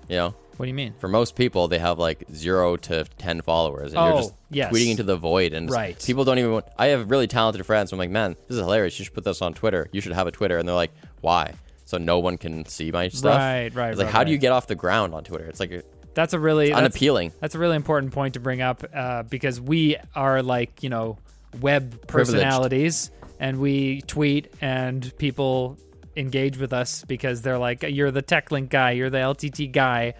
You 0.09 0.15
know, 0.17 0.35
What 0.57 0.65
do 0.65 0.67
you 0.67 0.73
mean? 0.75 0.93
for 0.99 1.07
most 1.07 1.35
people, 1.35 1.67
they 1.67 1.79
have 1.79 1.97
like 1.97 2.25
zero 2.33 2.75
to 2.77 3.05
ten 3.17 3.41
followers, 3.41 3.91
and 3.93 3.99
Oh, 3.99 4.07
you're 4.07 4.17
just 4.17 4.33
yes. 4.51 4.71
tweeting 4.73 4.91
into 4.91 5.03
the 5.03 5.15
void. 5.15 5.53
And 5.53 5.69
Right. 5.71 5.97
people 6.05 6.23
don't 6.25 6.37
even. 6.37 6.51
Want, 6.51 6.65
I 6.77 6.87
have 6.87 7.09
really 7.09 7.25
talented 7.27 7.65
friends. 7.65 7.89
So 7.89 7.95
I'm 7.95 7.99
like, 7.99 8.11
man, 8.11 8.35
this 8.47 8.55
is 8.57 8.59
hilarious. 8.59 8.99
You 8.99 9.05
should 9.05 9.13
put 9.15 9.23
this 9.23 9.41
on 9.41 9.53
Twitter. 9.53 9.87
You 9.91 10.01
should 10.01 10.11
have 10.11 10.27
a 10.27 10.31
Twitter. 10.31 10.57
And 10.59 10.67
they're 10.67 10.75
like, 10.75 10.91
why? 11.21 11.53
So 11.85 11.97
no 11.97 12.19
one 12.19 12.37
can 12.37 12.65
see 12.65 12.91
my 12.91 13.09
stuff. 13.09 13.37
Right, 13.37 13.73
right, 13.73 13.89
It's 13.91 13.97
like, 13.99 14.05
right, 14.07 14.13
how 14.13 14.23
do 14.23 14.31
you 14.31 14.37
get 14.37 14.51
off 14.51 14.67
the 14.67 14.75
ground 14.75 15.13
on 15.13 15.23
Twitter? 15.23 15.45
It's 15.45 15.59
like 15.59 15.85
That's 16.15 16.33
a 16.33 16.39
really 16.39 16.69
that's- 16.69 16.79
unappealing. 16.79 17.31
That's 17.39 17.55
a 17.55 17.59
really 17.59 17.75
important 17.75 18.11
point 18.11 18.33
to 18.33 18.39
bring 18.39 18.61
up 18.61 18.83
uh, 18.93 19.23
because 19.23 19.61
we 19.61 19.97
are 20.15 20.41
like, 20.41 20.81
you 20.83 20.89
know, 20.89 21.17
web 21.61 22.07
Privileged. 22.07 22.33
personalities 22.33 23.11
and 23.39 23.59
we 23.59 24.01
tweet 24.01 24.51
and 24.61 25.15
people 25.17 25.77
engage 26.17 26.57
with 26.57 26.73
us 26.73 27.03
because 27.05 27.41
they're 27.43 27.57
like, 27.57 27.83
you're 27.83 28.11
the 28.11 28.21
tech 28.21 28.49
link 28.51 28.69
guy, 28.69 28.91
you're 28.91 29.09
the 29.09 29.17
LTT 29.19 29.71
guy. 29.71 30.13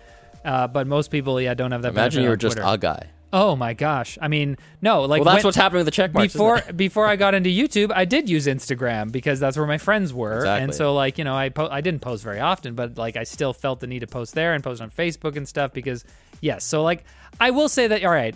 Uh, 0.44 0.68
but 0.68 0.86
most 0.86 1.10
people, 1.10 1.42
yeah, 1.42 1.54
don't 1.56 1.72
have 1.72 1.82
that. 1.82 1.94
Imagine 1.94 2.24
you 2.24 2.30
were 2.30 2.38
just 2.38 2.58
Twitter. 2.58 2.70
a 2.72 2.78
guy. 2.78 3.10
Oh 3.38 3.54
my 3.58 3.74
gosh! 3.74 4.18
I 4.22 4.30
mean, 4.30 4.58
no, 4.82 5.02
like 5.02 5.20
Well, 5.20 5.26
that's 5.34 5.44
when- 5.44 5.50
what's 5.50 5.58
happening 5.58 5.80
with 5.80 5.88
the 5.88 5.92
check 5.92 6.14
marks. 6.14 6.32
before 6.32 6.62
before 6.74 7.06
I 7.06 7.18
got 7.18 7.34
into 7.34 7.50
YouTube, 7.50 7.92
I 7.94 8.06
did 8.06 8.30
use 8.30 8.48
Instagram 8.48 9.12
because 9.12 9.42
that's 9.42 9.58
where 9.58 9.68
my 9.68 9.78
friends 9.78 10.14
were, 10.14 10.38
Exactly. 10.38 10.64
and 10.64 10.74
so 10.74 10.94
like 10.94 11.18
you 11.18 11.26
know 11.26 11.36
I 11.36 11.50
po- 11.50 11.68
I 11.70 11.82
didn't 11.82 12.00
post 12.02 12.24
very 12.24 12.40
often, 12.40 12.76
but 12.76 12.98
like 12.98 13.18
I 13.18 13.24
still 13.26 13.52
felt 13.52 13.82
the 13.82 13.88
need 13.88 14.00
to 14.00 14.08
post 14.08 14.36
there 14.36 14.54
and 14.54 14.64
post 14.64 14.82
on 14.82 14.90
Facebook 14.90 15.36
and 15.36 15.46
stuff 15.46 15.74
because 15.74 16.06
yes, 16.40 16.64
so 16.64 16.82
like 16.82 17.04
I 17.40 17.52
will 17.52 17.68
say 17.68 17.88
that 17.88 18.06
all 18.06 18.12
right, 18.12 18.36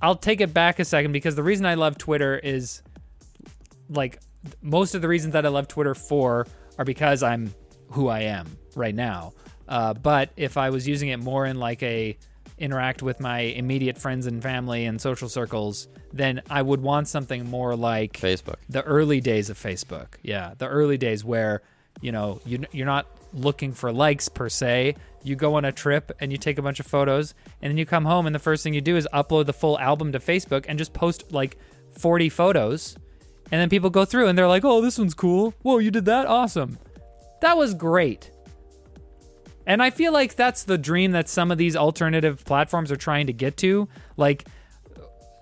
I'll 0.00 0.16
take 0.16 0.40
it 0.40 0.54
back 0.54 0.78
a 0.78 0.84
second 0.86 1.12
because 1.12 1.34
the 1.34 1.42
reason 1.42 1.66
I 1.66 1.74
love 1.74 1.98
Twitter 1.98 2.38
is 2.38 2.82
like 3.90 4.18
most 4.62 4.94
of 4.94 5.02
the 5.02 5.08
reasons 5.08 5.34
that 5.34 5.44
I 5.44 5.50
love 5.50 5.68
Twitter 5.68 5.94
for 5.94 6.46
are 6.78 6.84
because 6.86 7.22
I'm 7.22 7.54
who 7.90 8.08
I 8.08 8.20
am 8.20 8.46
right 8.76 8.94
now. 8.94 9.32
Uh, 9.68 9.92
but 9.92 10.30
if 10.36 10.56
I 10.56 10.70
was 10.70 10.88
using 10.88 11.10
it 11.10 11.18
more 11.18 11.44
in 11.44 11.58
like 11.58 11.82
a 11.82 12.16
interact 12.58 13.02
with 13.02 13.20
my 13.20 13.40
immediate 13.40 13.98
friends 13.98 14.26
and 14.26 14.42
family 14.42 14.84
and 14.84 15.00
social 15.00 15.28
circles, 15.28 15.88
then 16.12 16.42
I 16.50 16.62
would 16.62 16.82
want 16.82 17.08
something 17.08 17.48
more 17.48 17.76
like 17.76 18.14
Facebook. 18.14 18.56
the 18.68 18.82
early 18.82 19.20
days 19.20 19.50
of 19.50 19.58
Facebook. 19.58 20.14
Yeah, 20.22 20.54
the 20.58 20.66
early 20.68 20.98
days 20.98 21.24
where 21.24 21.62
you 22.00 22.12
know 22.12 22.40
you 22.46 22.64
you're 22.72 22.86
not 22.86 23.06
looking 23.32 23.72
for 23.72 23.92
likes 23.92 24.28
per 24.28 24.48
se. 24.48 24.96
You 25.22 25.36
go 25.36 25.54
on 25.54 25.64
a 25.64 25.72
trip 25.72 26.12
and 26.20 26.30
you 26.32 26.38
take 26.38 26.58
a 26.58 26.62
bunch 26.62 26.80
of 26.80 26.86
photos, 26.86 27.34
and 27.60 27.70
then 27.70 27.76
you 27.76 27.84
come 27.86 28.04
home 28.04 28.26
and 28.26 28.34
the 28.34 28.38
first 28.40 28.62
thing 28.62 28.72
you 28.74 28.80
do 28.80 28.96
is 28.96 29.06
upload 29.12 29.46
the 29.46 29.52
full 29.52 29.78
album 29.78 30.12
to 30.12 30.18
Facebook 30.18 30.64
and 30.68 30.78
just 30.78 30.92
post 30.92 31.32
like 31.32 31.58
40 31.98 32.28
photos, 32.28 32.96
and 33.50 33.60
then 33.60 33.68
people 33.68 33.90
go 33.90 34.04
through 34.04 34.28
and 34.28 34.38
they're 34.38 34.48
like, 34.48 34.64
"Oh, 34.64 34.80
this 34.80 34.98
one's 34.98 35.14
cool. 35.14 35.54
Whoa, 35.62 35.78
you 35.78 35.90
did 35.90 36.04
that? 36.06 36.26
Awesome. 36.26 36.78
That 37.40 37.56
was 37.56 37.74
great." 37.74 38.30
And 39.68 39.82
I 39.82 39.90
feel 39.90 40.14
like 40.14 40.34
that's 40.34 40.64
the 40.64 40.78
dream 40.78 41.12
that 41.12 41.28
some 41.28 41.50
of 41.50 41.58
these 41.58 41.76
alternative 41.76 42.42
platforms 42.46 42.90
are 42.90 42.96
trying 42.96 43.26
to 43.26 43.34
get 43.34 43.58
to. 43.58 43.86
Like, 44.16 44.46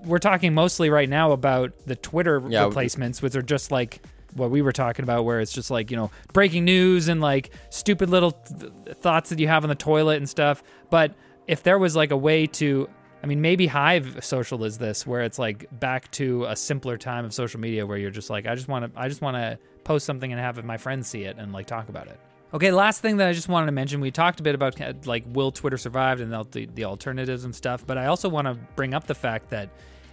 we're 0.05 0.19
talking 0.19 0.53
mostly 0.53 0.91
right 0.91 1.09
now 1.09 1.31
about 1.31 1.73
the 1.87 1.95
Twitter 1.95 2.43
Yeah, 2.47 2.65
replacements, 2.65 3.23
which 3.23 3.37
are 3.37 3.43
just 3.43 3.71
like 3.71 4.03
what 4.35 4.51
we 4.51 4.63
were 4.63 4.73
talking 4.73 5.05
about, 5.05 5.25
where 5.25 5.41
it's 5.41 5.53
just 5.53 5.71
like, 5.71 5.93
you 5.93 5.97
know, 5.97 6.11
breaking 6.33 6.65
news 6.65 7.07
and 7.07 7.21
like 7.21 7.51
stupid 7.71 8.11
little 8.11 8.33
th- 8.33 8.73
thoughts 8.97 9.31
that 9.31 9.39
you 9.39 9.47
have 9.47 9.63
on 9.63 9.69
the 9.69 9.77
toilet 9.77 10.17
and 10.17 10.29
stuff. 10.29 10.63
But 10.91 11.15
if 11.47 11.63
there 11.63 11.79
was 11.79 11.95
like 11.95 12.11
a 12.11 12.17
way 12.17 12.49
to, 12.49 12.89
I 13.23 13.29
mean, 13.29 13.41
maybe 13.41 13.69
Hive 13.69 14.25
Social 14.25 14.65
is 14.65 14.77
this, 14.77 15.07
where 15.07 15.23
it's 15.23 15.39
like 15.39 15.67
back 15.79 16.11
to 16.13 16.47
a 16.47 16.57
simpler 16.57 16.99
time 16.99 17.25
of 17.25 17.33
social 17.33 17.61
media 17.61 17.87
where 17.87 17.97
you're 17.97 18.11
just 18.11 18.29
like, 18.29 18.47
I 18.47 18.57
just 18.57 18.67
want 18.67 18.93
to, 18.93 19.01
I 19.01 19.09
just 19.09 19.23
want 19.23 19.37
to 19.37 19.57
post 19.85 20.05
something 20.05 20.33
and 20.33 20.41
have 20.41 20.63
my 20.65 20.79
friends 20.79 21.07
see 21.07 21.23
it 21.23 21.37
and 21.39 21.53
like 21.53 21.67
talk 21.67 21.89
about 21.89 22.09
it. 22.09 22.19
Okay, 22.57 22.71
last 22.71 23.03
thing 23.03 23.19
that 23.19 23.29
I 23.29 23.35
just 23.35 23.51
wanted 23.51 23.67
to 23.67 23.73
mention, 23.73 24.01
we 24.01 24.11
talked 24.11 24.41
a 24.41 24.43
bit 24.43 24.55
about 24.55 24.81
uh, 24.81 24.95
like 25.05 25.25
will 25.27 25.53
Twitter 25.53 25.77
survive 25.77 26.23
and 26.23 26.33
the, 26.33 26.65
the 26.65 26.87
alternatives 26.87 27.45
and 27.45 27.55
stuff, 27.55 27.87
but 27.87 27.99
I 27.99 28.07
also 28.07 28.31
want 28.31 28.47
to 28.47 28.55
bring 28.75 28.95
up 28.95 29.07
the 29.07 29.15
fact 29.15 29.51
that 29.51 29.69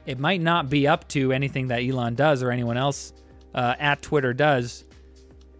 it 0.06 0.20
might 0.20 0.42
not 0.42 0.70
be 0.70 0.86
up 0.86 1.08
to 1.10 1.32
anything 1.32 1.70
that 1.70 1.84
Elon 1.84 2.16
does 2.16 2.44
or 2.44 2.52
anyone 2.52 2.76
else 2.76 3.14
uh, 3.56 3.76
at 3.80 4.02
Twitter 4.02 4.34
does. 4.34 4.84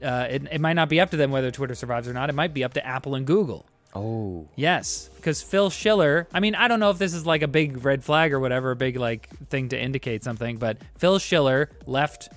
Uh, 0.04 0.28
it, 0.30 0.44
it 0.52 0.60
might 0.60 0.74
not 0.74 0.90
be 0.90 1.00
up 1.00 1.12
to 1.12 1.16
them 1.16 1.32
whether 1.32 1.52
Twitter 1.52 1.74
survives 1.74 2.06
or 2.06 2.12
not. 2.12 2.30
It 2.30 2.34
might 2.34 2.54
be 2.54 2.66
up 2.66 2.74
to 2.74 2.86
Apple 2.86 3.16
and 3.16 3.26
Google. 3.26 3.66
Oh, 3.96 4.50
Yes, 4.58 5.10
because 5.16 5.42
Phil 5.42 5.70
Schiller. 5.70 6.28
I 6.34 6.42
mean, 6.42 6.54
I 6.54 6.68
don't 6.68 6.82
know 6.82 6.90
if 6.90 6.98
this 6.98 7.14
is 7.14 7.26
like 7.26 7.44
a 7.44 7.48
big 7.48 7.86
red 7.86 8.04
flag 8.04 8.34
or 8.34 8.42
whatever, 8.42 8.72
a 8.72 8.76
big 8.76 8.98
like 8.98 9.30
thing 9.48 9.70
to 9.70 9.80
indicate 9.80 10.26
something, 10.26 10.58
but 10.58 10.80
Phil 10.98 11.18
Schiller 11.18 11.70
left 11.86 12.28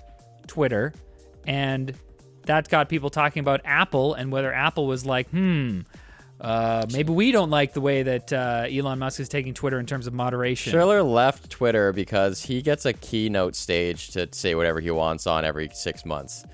Twitter, 0.46 0.94
and 1.48 1.92
that 2.46 2.68
got 2.68 2.88
people 2.88 3.10
talking 3.10 3.40
about 3.40 3.60
Apple 3.64 4.14
and 4.14 4.32
whether 4.32 4.52
Apple 4.52 4.86
was 4.86 5.04
like, 5.06 5.28
hmm, 5.30 5.80
uh, 6.40 6.84
maybe 6.92 7.12
we 7.12 7.32
don't 7.32 7.50
like 7.50 7.72
the 7.72 7.80
way 7.80 8.02
that 8.02 8.32
uh, 8.32 8.66
Elon 8.70 8.98
Musk 8.98 9.20
is 9.20 9.28
taking 9.28 9.54
Twitter 9.54 9.78
in 9.78 9.86
terms 9.86 10.06
of 10.06 10.12
moderation. 10.14 10.70
Schiller 10.72 11.02
left 11.02 11.48
Twitter 11.50 11.92
because 11.92 12.42
he 12.42 12.60
gets 12.62 12.84
a 12.84 12.92
keynote 12.92 13.54
stage 13.56 14.10
to 14.10 14.28
say 14.32 14.54
whatever 14.54 14.80
he 14.80 14.90
wants 14.90 15.26
on 15.26 15.44
every 15.44 15.70
six 15.72 16.04
months. 16.04 16.44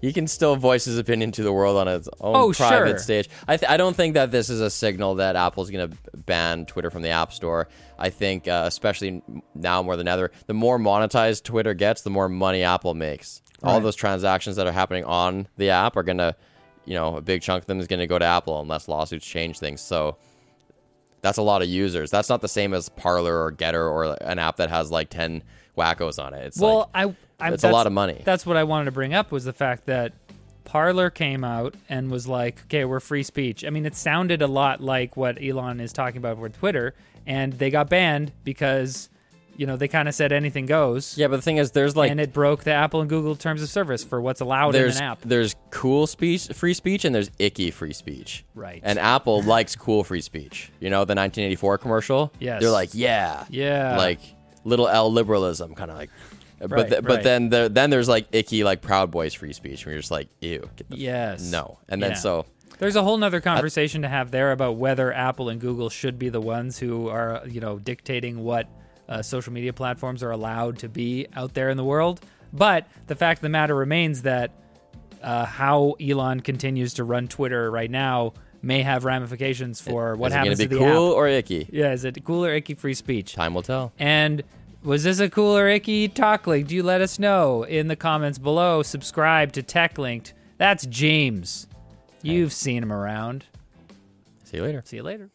He 0.00 0.12
can 0.12 0.26
still 0.28 0.54
voice 0.54 0.84
his 0.84 0.98
opinion 0.98 1.32
to 1.32 1.42
the 1.42 1.52
world 1.52 1.78
on 1.78 1.86
his 1.86 2.08
own 2.20 2.36
Oh, 2.36 2.52
private 2.52 2.88
sure. 2.90 2.98
stage. 2.98 3.30
I, 3.48 3.56
th- 3.56 3.70
I 3.70 3.78
don't 3.78 3.96
think 3.96 4.14
that 4.14 4.30
this 4.30 4.50
is 4.50 4.60
a 4.60 4.68
signal 4.68 5.14
that 5.14 5.34
Apple's 5.34 5.70
going 5.70 5.90
to 5.90 5.96
ban 6.14 6.66
Twitter 6.66 6.90
from 6.90 7.00
the 7.00 7.08
App 7.08 7.32
Store. 7.32 7.68
I 7.98 8.10
think, 8.10 8.46
uh, 8.46 8.64
especially 8.66 9.22
now 9.54 9.82
more 9.82 9.96
than 9.96 10.06
ever, 10.06 10.30
the 10.46 10.52
more 10.52 10.78
monetized 10.78 11.44
Twitter 11.44 11.72
gets, 11.72 12.02
the 12.02 12.10
more 12.10 12.28
money 12.28 12.62
Apple 12.64 12.92
makes. 12.92 13.40
All 13.62 13.74
Right. 13.74 13.82
those 13.82 13.96
transactions 13.96 14.56
that 14.56 14.66
are 14.66 14.72
happening 14.72 15.04
on 15.04 15.46
the 15.56 15.70
app 15.70 15.96
are 15.96 16.02
going 16.02 16.18
to, 16.18 16.34
you 16.84 16.94
know, 16.94 17.16
a 17.16 17.20
big 17.20 17.40
chunk 17.42 17.62
of 17.62 17.66
them 17.66 17.80
is 17.80 17.86
going 17.86 18.00
to 18.00 18.06
go 18.06 18.18
to 18.18 18.24
Apple 18.24 18.60
unless 18.60 18.88
lawsuits 18.88 19.26
change 19.26 19.58
things. 19.58 19.80
So 19.80 20.16
that's 21.22 21.38
a 21.38 21.42
lot 21.42 21.62
of 21.62 21.68
users. 21.68 22.10
That's 22.10 22.28
not 22.28 22.40
the 22.42 22.48
same 22.48 22.74
as 22.74 22.88
Parler 22.90 23.42
or 23.42 23.52
Gettr 23.52 23.90
or 23.90 24.16
an 24.22 24.38
app 24.38 24.56
that 24.56 24.68
has 24.70 24.90
like 24.90 25.08
10 25.08 25.42
wackos 25.78 26.22
on 26.22 26.34
it. 26.34 26.44
It's 26.46 26.58
Well, 26.60 26.90
like, 26.94 27.06
I, 27.40 27.48
I 27.48 27.52
it's 27.52 27.64
a 27.64 27.70
lot 27.70 27.86
of 27.86 27.92
money. 27.92 28.20
That's 28.24 28.44
what 28.44 28.56
I 28.56 28.64
wanted 28.64 28.86
to 28.86 28.92
bring 28.92 29.14
up 29.14 29.32
was 29.32 29.44
the 29.44 29.52
fact 29.52 29.86
that 29.86 30.12
Parler 30.64 31.08
came 31.10 31.44
out 31.44 31.74
and 31.88 32.10
was 32.10 32.26
like, 32.26 32.60
"Okay, 32.64 32.84
we're 32.84 32.98
free 33.00 33.22
speech." 33.22 33.64
I 33.64 33.70
mean, 33.70 33.84
it 33.86 33.94
sounded 33.94 34.40
a 34.42 34.46
lot 34.46 34.80
like 34.80 35.16
what 35.16 35.38
Elon 35.42 35.78
is 35.78 35.92
talking 35.92 36.16
about 36.18 36.38
with 36.38 36.56
Twitter, 36.58 36.94
and 37.26 37.52
they 37.52 37.70
got 37.70 37.88
banned 37.90 38.32
because 38.44 39.08
you 39.56 39.66
know 39.66 39.76
they 39.76 39.88
kind 39.88 40.08
of 40.08 40.14
said 40.14 40.32
anything 40.32 40.66
goes, 40.66 41.16
yeah, 41.16 41.28
but 41.28 41.36
the 41.36 41.42
thing 41.42 41.56
is, 41.58 41.70
there's 41.72 41.96
like 41.96 42.10
and 42.10 42.20
it 42.20 42.32
broke 42.32 42.64
the 42.64 42.72
Apple 42.72 43.00
and 43.00 43.08
Google 43.08 43.36
terms 43.36 43.62
of 43.62 43.68
service 43.68 44.02
for 44.04 44.20
what's 44.20 44.40
allowed 44.40 44.74
in 44.74 44.84
an 44.90 44.96
app. 44.96 45.20
there's 45.22 45.54
cool 45.70 46.06
speech, 46.06 46.48
free 46.48 46.74
speech, 46.74 47.04
and 47.04 47.14
there's 47.14 47.30
icky 47.38 47.70
free 47.70 47.92
speech. 47.92 48.44
Right. 48.54 48.80
And 48.84 48.98
Apple 48.98 49.42
likes 49.54 49.76
cool 49.76 50.04
free 50.04 50.20
speech. 50.20 50.70
You 50.80 50.90
know 50.90 50.98
the 51.04 51.14
1984 51.14 51.78
commercial. 51.78 52.32
Yes. 52.40 52.60
They're 52.60 52.70
like, 52.70 52.90
yeah, 52.92 53.44
Yeah. 53.50 53.96
like 53.96 54.20
little 54.64 54.88
L 54.88 55.12
liberalism, 55.12 55.74
kind 55.74 55.90
of 55.90 55.96
like. 55.96 56.10
Right, 56.60 56.70
but 56.70 57.02
but 57.02 57.04
right. 57.16 57.22
then 57.22 57.48
there, 57.50 57.68
then 57.68 57.90
there's 57.90 58.08
like 58.08 58.26
icky 58.32 58.64
like 58.64 58.80
Proud 58.80 59.10
Boys 59.10 59.34
free 59.34 59.52
speech 59.52 59.84
where 59.84 59.92
you're 59.92 60.00
just 60.00 60.10
like 60.12 60.28
ew 60.40 60.60
get 60.76 60.88
the 60.88 60.94
f- 60.94 61.00
Yes. 61.00 61.50
no 61.50 61.78
and 61.90 62.02
then 62.02 62.12
Yeah. 62.12 62.16
so 62.16 62.46
There's 62.78 62.96
a 62.96 63.02
whole 63.02 63.18
nother 63.18 63.40
conversation 63.42 64.00
to 64.02 64.08
have 64.08 64.30
there 64.30 64.50
about 64.52 64.76
whether 64.76 65.12
Apple 65.12 65.48
and 65.50 65.60
Google 65.60 65.90
should 65.90 66.18
be 66.18 66.28
the 66.30 66.40
ones 66.40 66.78
who 66.78 67.08
are, 67.08 67.42
you 67.46 67.60
know, 67.60 67.78
dictating 67.78 68.42
what 68.44 68.66
uh, 69.08 69.22
social 69.22 69.52
media 69.52 69.72
platforms 69.72 70.22
are 70.22 70.30
allowed 70.30 70.78
to 70.78 70.88
be 70.88 71.26
out 71.34 71.54
there 71.54 71.70
in 71.70 71.76
the 71.76 71.84
world. 71.84 72.20
But 72.52 72.86
the 73.06 73.14
fact 73.16 73.38
of 73.38 73.42
the 73.42 73.48
matter 73.48 73.74
remains 73.74 74.22
that 74.22 74.52
uh, 75.22 75.44
how 75.44 75.96
Elon 76.00 76.40
continues 76.40 76.94
to 76.94 77.04
run 77.04 77.28
Twitter 77.28 77.70
right 77.70 77.90
now 77.90 78.34
may 78.62 78.82
have 78.82 79.04
ramifications 79.04 79.80
for 79.80 80.16
what 80.16 80.28
Is 80.28 80.34
it 80.34 80.38
happens 80.38 80.58
to 80.60 80.68
be 80.68 80.76
the 80.76 80.80
cool 80.84 81.10
app. 81.10 81.16
or 81.16 81.28
icky? 81.28 81.68
Yeah, 81.72 81.92
is 81.92 82.04
it 82.04 82.22
cool 82.24 82.44
or 82.44 82.52
icky 82.54 82.74
free 82.74 82.94
speech? 82.94 83.34
Time 83.34 83.52
will 83.54 83.62
tell. 83.62 83.92
And 83.98 84.42
was 84.82 85.04
this 85.04 85.18
a 85.20 85.28
cool 85.28 85.56
or 85.56 85.68
icky 85.68 86.08
talk 86.08 86.46
link? 86.46 86.68
Do 86.68 86.74
you 86.74 86.82
let 86.82 87.00
us 87.00 87.18
know 87.18 87.64
in 87.64 87.88
the 87.88 87.96
comments 87.96 88.38
below? 88.38 88.82
Subscribe 88.82 89.52
to 89.52 89.62
Tech 89.62 89.98
Linked. 89.98 90.32
That's 90.56 90.86
James. 90.86 91.66
You've 92.22 92.52
seen 92.52 92.82
him 92.82 92.92
around. 92.92 93.44
See 94.44 94.56
you 94.58 94.62
later. 94.62 94.82
See 94.86 94.96
you 94.96 95.02
later. 95.02 95.30